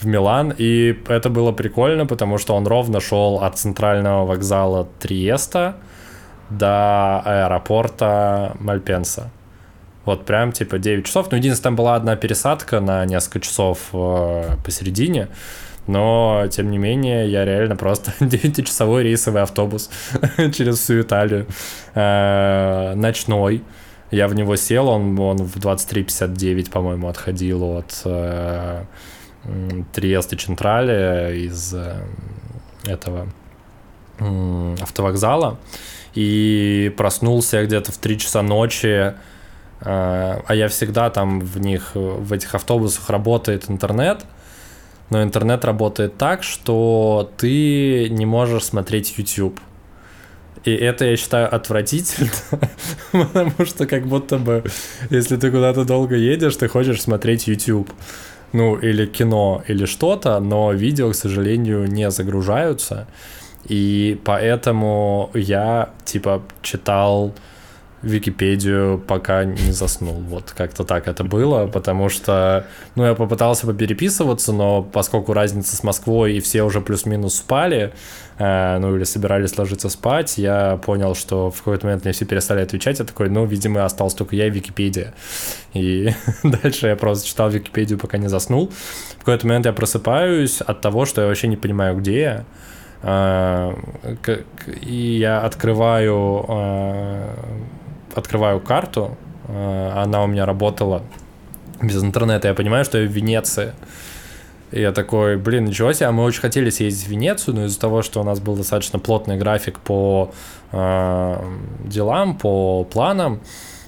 [0.00, 0.52] в Милан.
[0.56, 5.76] И это было прикольно, потому что он ровно шел от центрального вокзала Триеста
[6.50, 9.30] до аэропорта Мальпенса.
[10.04, 11.30] Вот прям типа 9 часов.
[11.30, 15.28] Ну, единственное, там была одна пересадка на несколько часов э, посередине.
[15.86, 19.90] Но, тем не менее, я реально просто 9-часовой рейсовый автобус
[20.54, 21.46] через всю Италию.
[21.94, 23.62] Э, ночной.
[24.10, 28.84] Я в него сел, он, он в 23.59, по-моему, отходил от э,
[29.92, 32.02] Триеста Централи из э,
[32.86, 33.28] этого
[34.80, 35.58] автовокзала.
[36.14, 39.14] И проснулся где-то в 3 часа ночи,
[39.80, 44.26] а я всегда там в них, в этих автобусах работает интернет,
[45.10, 49.60] но интернет работает так, что ты не можешь смотреть YouTube.
[50.64, 52.30] И это я считаю отвратительно,
[53.12, 54.62] потому что как будто бы,
[55.10, 57.90] если ты куда-то долго едешь, ты хочешь смотреть YouTube.
[58.52, 63.06] Ну, или кино, или что-то, но видео, к сожалению, не загружаются.
[63.68, 67.32] И поэтому я, типа, читал
[68.02, 70.14] Википедию, пока не заснул.
[70.14, 75.82] Вот как-то так это было, потому что, ну, я попытался попереписываться, но поскольку разница с
[75.82, 77.92] Москвой и все уже плюс-минус спали,
[78.38, 82.62] э, ну, или собирались ложиться спать, я понял, что в какой-то момент мне все перестали
[82.62, 85.12] отвечать, я такой, ну, видимо, остался только я и Википедия.
[85.74, 86.10] И
[86.42, 88.72] дальше я просто читал Википедию, пока не заснул.
[89.16, 92.44] В какой-то момент я просыпаюсь от того, что я вообще не понимаю, где я.
[93.02, 93.74] Э,
[94.80, 97.34] и я открываю э,
[98.14, 99.16] открываю карту,
[99.48, 101.02] э, она у меня работала
[101.82, 103.72] без интернета, я понимаю, что я в Венеции.
[104.70, 107.80] И я такой, блин, ничего себе, а мы очень хотели съездить в Венецию, но из-за
[107.80, 110.32] того, что у нас был достаточно плотный график по
[110.70, 111.36] э,
[111.84, 113.40] делам, по планам,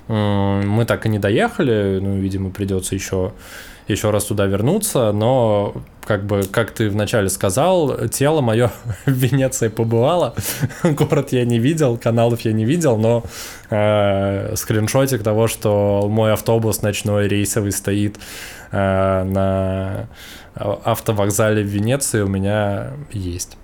[0.09, 3.33] Мы так и не доехали, ну, видимо, придется еще
[3.89, 5.74] еще раз туда вернуться, но
[6.05, 8.70] как бы, как ты вначале сказал, тело мое
[9.07, 10.35] в Венеции побывало,
[10.85, 13.24] город я не видел, каналов я не видел, но
[13.70, 18.18] э, скриншотик того, что мой автобус ночной рейсовый стоит
[18.70, 20.09] э, на
[20.55, 23.57] автовокзале в Венеции у меня есть.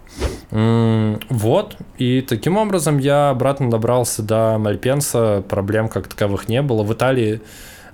[0.50, 6.82] Вот, и таким образом я обратно добрался до Мальпенса, проблем как таковых не было.
[6.82, 7.42] В Италии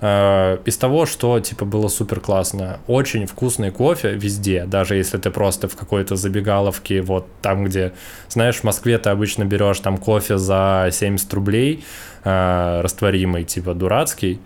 [0.01, 5.31] Э, из того, что типа было супер классно, очень вкусный кофе везде, даже если ты
[5.31, 7.93] просто в какой-то забегаловке, вот там, где,
[8.29, 11.85] знаешь, в Москве ты обычно берешь там кофе за 70 рублей,
[12.25, 14.41] э, растворимый, типа дурацкий,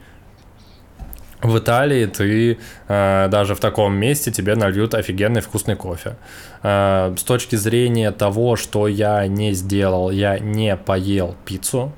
[1.43, 6.17] в Италии ты э, даже в таком месте тебе нальют офигенный вкусный кофе.
[6.65, 11.93] Э, с точки зрения того, что я не сделал, я не поел пиццу.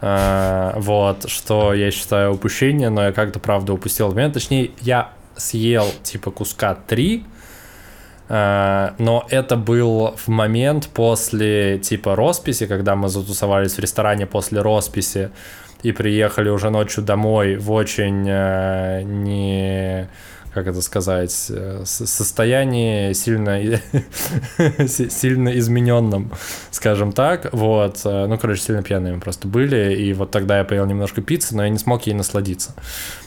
[0.00, 4.34] Э, вот, что я считаю упущение, но я как-то, правда, упустил момент.
[4.34, 7.24] Точнее, я съел, типа, куска три,
[8.28, 14.60] э, но это был в момент после, типа, росписи, когда мы затусовались в ресторане после
[14.60, 15.30] росписи
[15.82, 20.08] и приехали уже ночью домой в очень э, не
[20.52, 23.60] как это сказать, э, состоянии сильно,
[24.88, 26.30] сильно измененном,
[26.70, 30.86] скажем так, вот, э, ну, короче, сильно пьяными просто были, и вот тогда я поел
[30.86, 32.74] немножко пиццы, но я не смог ей насладиться,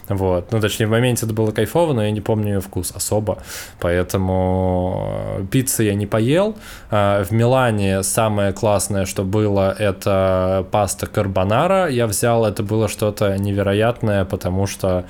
[0.10, 3.38] вот, ну, точнее, в моменте это было кайфово, но я не помню ее вкус особо,
[3.80, 6.56] поэтому э, пиццы я не поел,
[6.90, 14.26] в Милане самое классное, что было, это паста карбонара, я взял, это было что-то невероятное,
[14.26, 15.06] потому что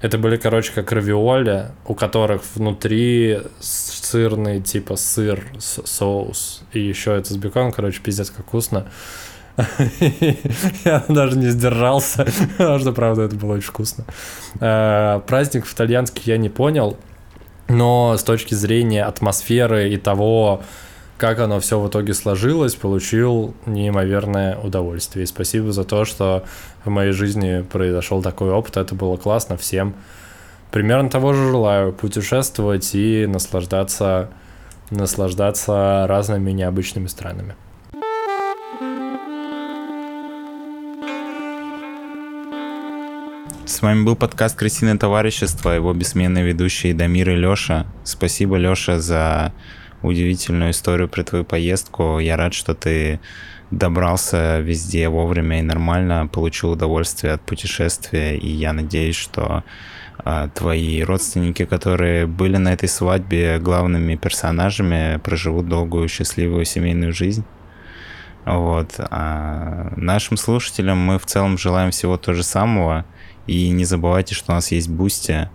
[0.00, 6.62] это были, короче, как равиоли, у которых внутри сырный, типа сыр, соус.
[6.72, 8.86] И еще это с беконом, короче, пиздец, как вкусно.
[10.84, 12.26] Я даже не сдержался,
[12.58, 14.04] потому что, правда, это было очень вкусно.
[14.58, 16.96] Э, праздник в итальянский я не понял,
[17.68, 20.62] но с точки зрения атмосферы и того,
[21.20, 25.24] как оно все в итоге сложилось, получил неимоверное удовольствие.
[25.24, 26.44] И спасибо за то, что
[26.82, 28.78] в моей жизни произошел такой опыт.
[28.78, 29.94] Это было классно всем.
[30.70, 34.30] Примерно того же желаю путешествовать и наслаждаться,
[34.88, 37.54] наслаждаться разными необычными странами.
[43.66, 47.84] С вами был подкаст «Крысиное товарищество», его бессменные ведущие Дамир и Леша.
[48.04, 49.52] Спасибо, Леша, за
[50.02, 52.18] удивительную историю про твою поездку.
[52.18, 53.20] Я рад, что ты
[53.70, 59.62] добрался везде вовремя и нормально, получил удовольствие от путешествия, и я надеюсь, что
[60.18, 67.44] а, твои родственники, которые были на этой свадьбе главными персонажами, проживут долгую счастливую семейную жизнь.
[68.44, 68.94] Вот.
[68.98, 73.04] А нашим слушателям мы в целом желаем всего то же самого.
[73.46, 75.48] И не забывайте, что у нас есть Boosty,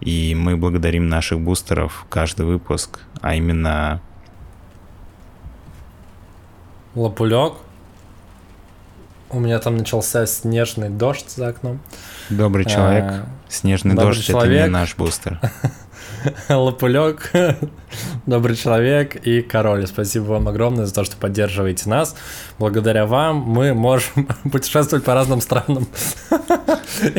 [0.00, 4.00] и мы благодарим наших бустеров каждый выпуск, а именно...
[6.94, 7.54] Лапулек.
[9.30, 11.80] У меня там начался снежный дождь за окном.
[12.30, 13.04] Добрый человек.
[13.04, 14.52] А, Снежный Добрый дождь человек.
[14.52, 15.40] это не наш бустер.
[16.48, 17.30] Лапулек,
[18.26, 19.86] добрый человек и король.
[19.86, 22.16] Спасибо вам огромное за то, что поддерживаете нас.
[22.58, 25.86] Благодаря вам мы можем путешествовать по разным странам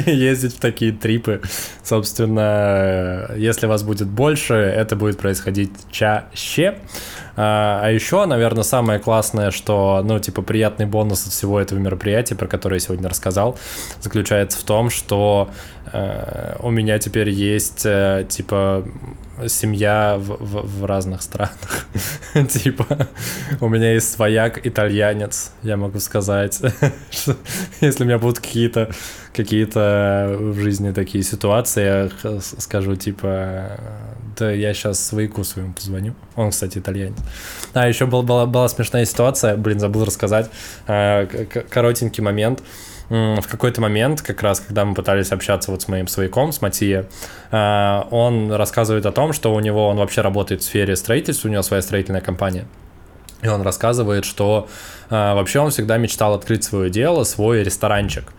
[0.06, 1.42] ездить в такие трипы.
[1.84, 6.80] Собственно, если вас будет больше, это будет происходить чаще.
[7.40, 12.36] А, а еще, наверное, самое классное, что, ну, типа, приятный бонус от всего этого мероприятия,
[12.36, 13.60] про которое я сегодня рассказал,
[14.02, 15.50] заключается в том, что
[15.94, 18.84] э, у меня теперь есть, э, типа,
[19.46, 21.88] семья в, в, в разных странах.
[22.50, 23.08] типа,
[23.62, 26.60] у меня есть свояк итальянец, я могу сказать.
[27.82, 28.90] если у меня будут какие-то
[29.38, 33.80] какие-то в жизни такие ситуации, я скажу, типа,
[34.46, 36.16] я сейчас свояку своему позвоню.
[36.36, 37.18] Он, кстати, итальянец.
[37.74, 40.50] А, еще был, была, была смешная ситуация, блин, забыл рассказать.
[40.88, 41.26] А,
[41.70, 42.62] коротенький момент
[43.10, 47.08] в какой-то момент, как раз когда мы пытались общаться вот с моим свояком, с Матия,
[47.52, 51.52] а, он рассказывает о том, что у него, он вообще работает в сфере строительства, у
[51.52, 52.66] него своя строительная компания.
[53.42, 54.68] И он рассказывает, что
[55.10, 58.34] а, вообще он всегда мечтал открыть свое дело, свой ресторанчик.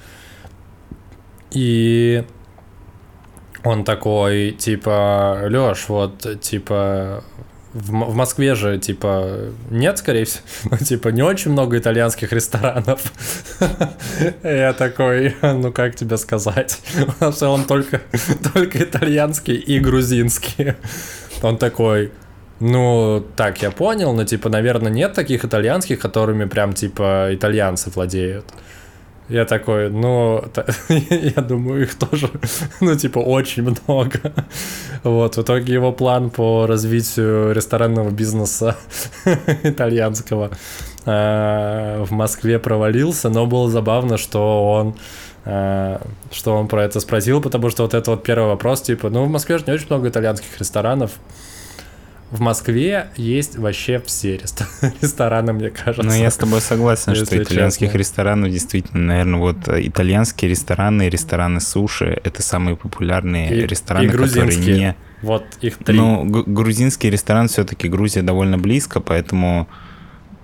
[1.50, 2.24] И
[3.68, 7.22] он такой, типа, Лёш, вот, типа,
[7.74, 13.12] в, в Москве же, типа, нет, скорее всего, ну, типа, не очень много итальянских ресторанов.
[14.42, 16.80] Я такой, ну, как тебе сказать?
[17.20, 18.00] В целом только,
[18.54, 20.76] только итальянские и грузинские.
[21.42, 22.10] Он такой,
[22.60, 28.46] ну, так, я понял, но, типа, наверное, нет таких итальянских, которыми прям, типа, итальянцы владеют.
[29.28, 30.42] Я такой, ну,
[30.88, 32.30] я думаю, их тоже,
[32.80, 34.32] ну, типа, очень много.
[35.02, 38.76] Вот, в итоге его план по развитию ресторанного бизнеса
[39.62, 40.50] итальянского
[41.04, 44.94] э, в Москве провалился, но было забавно, что он
[45.44, 45.98] э,
[46.30, 49.30] что он про это спросил, потому что вот это вот первый вопрос, типа, ну, в
[49.30, 51.12] Москве же не очень много итальянских ресторанов,
[52.30, 54.40] в Москве есть вообще все
[55.02, 56.02] рестораны, мне кажется.
[56.02, 57.98] Ну, я с тобой согласен, что итальянских честно.
[57.98, 64.08] ресторанов действительно, наверное, вот э, итальянские рестораны, рестораны суши— это самые популярные и, рестораны, и
[64.08, 64.96] которые не...
[65.22, 65.96] Вот их три.
[65.96, 69.68] Ну, грузинский ресторан все-таки Грузия довольно близко, поэтому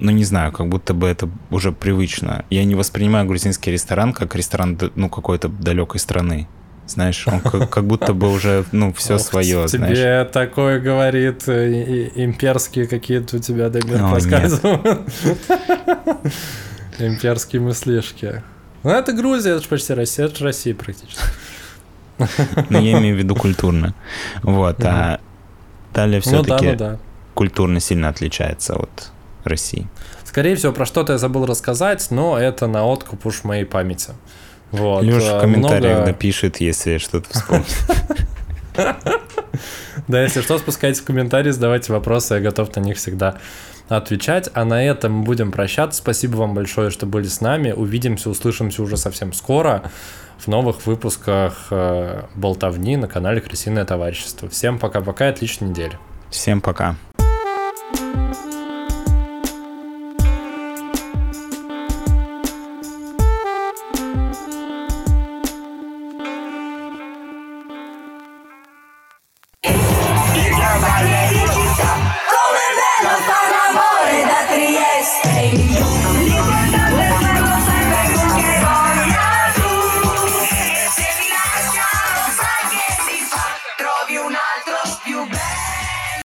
[0.00, 2.44] ну не знаю, как будто бы это уже привычно.
[2.50, 6.48] Я не воспринимаю грузинский ресторан как ресторан ну какой-то далекой страны.
[6.86, 9.96] Знаешь, он как, как будто бы уже, ну, все Ох, свое, тебе знаешь.
[9.98, 15.00] Тебе такое говорит, э, имперские какие-то у тебя Дамир подсказывают.
[16.98, 18.42] Имперские мыслишки.
[18.82, 21.24] Ну, это Грузия, это же почти Россия, это же Россия практически.
[22.68, 23.94] Ну, я имею в виду культурно.
[24.42, 25.20] Вот, а
[25.90, 26.98] Италия все-таки ну, да, ну,
[27.34, 29.10] культурно сильно отличается от
[29.44, 29.88] России.
[30.24, 34.10] Скорее всего, про что-то я забыл рассказать, но это на откуп уж моей памяти.
[34.74, 35.04] Вот.
[35.04, 36.06] Леша в комментариях много...
[36.06, 37.66] напишет, если что-то вспомнит.
[40.08, 43.38] Да, если что, спускайтесь в комментарии, задавайте вопросы, я готов на них всегда
[43.88, 44.50] отвечать.
[44.52, 45.98] А на этом мы будем прощаться.
[45.98, 47.72] Спасибо вам большое, что были с нами.
[47.72, 49.90] Увидимся, услышимся уже совсем скоро
[50.38, 54.48] в новых выпусках э, болтовни на канале Крысиное товарищество.
[54.50, 55.98] Всем пока-пока, отличной недели.
[56.30, 56.96] Всем пока.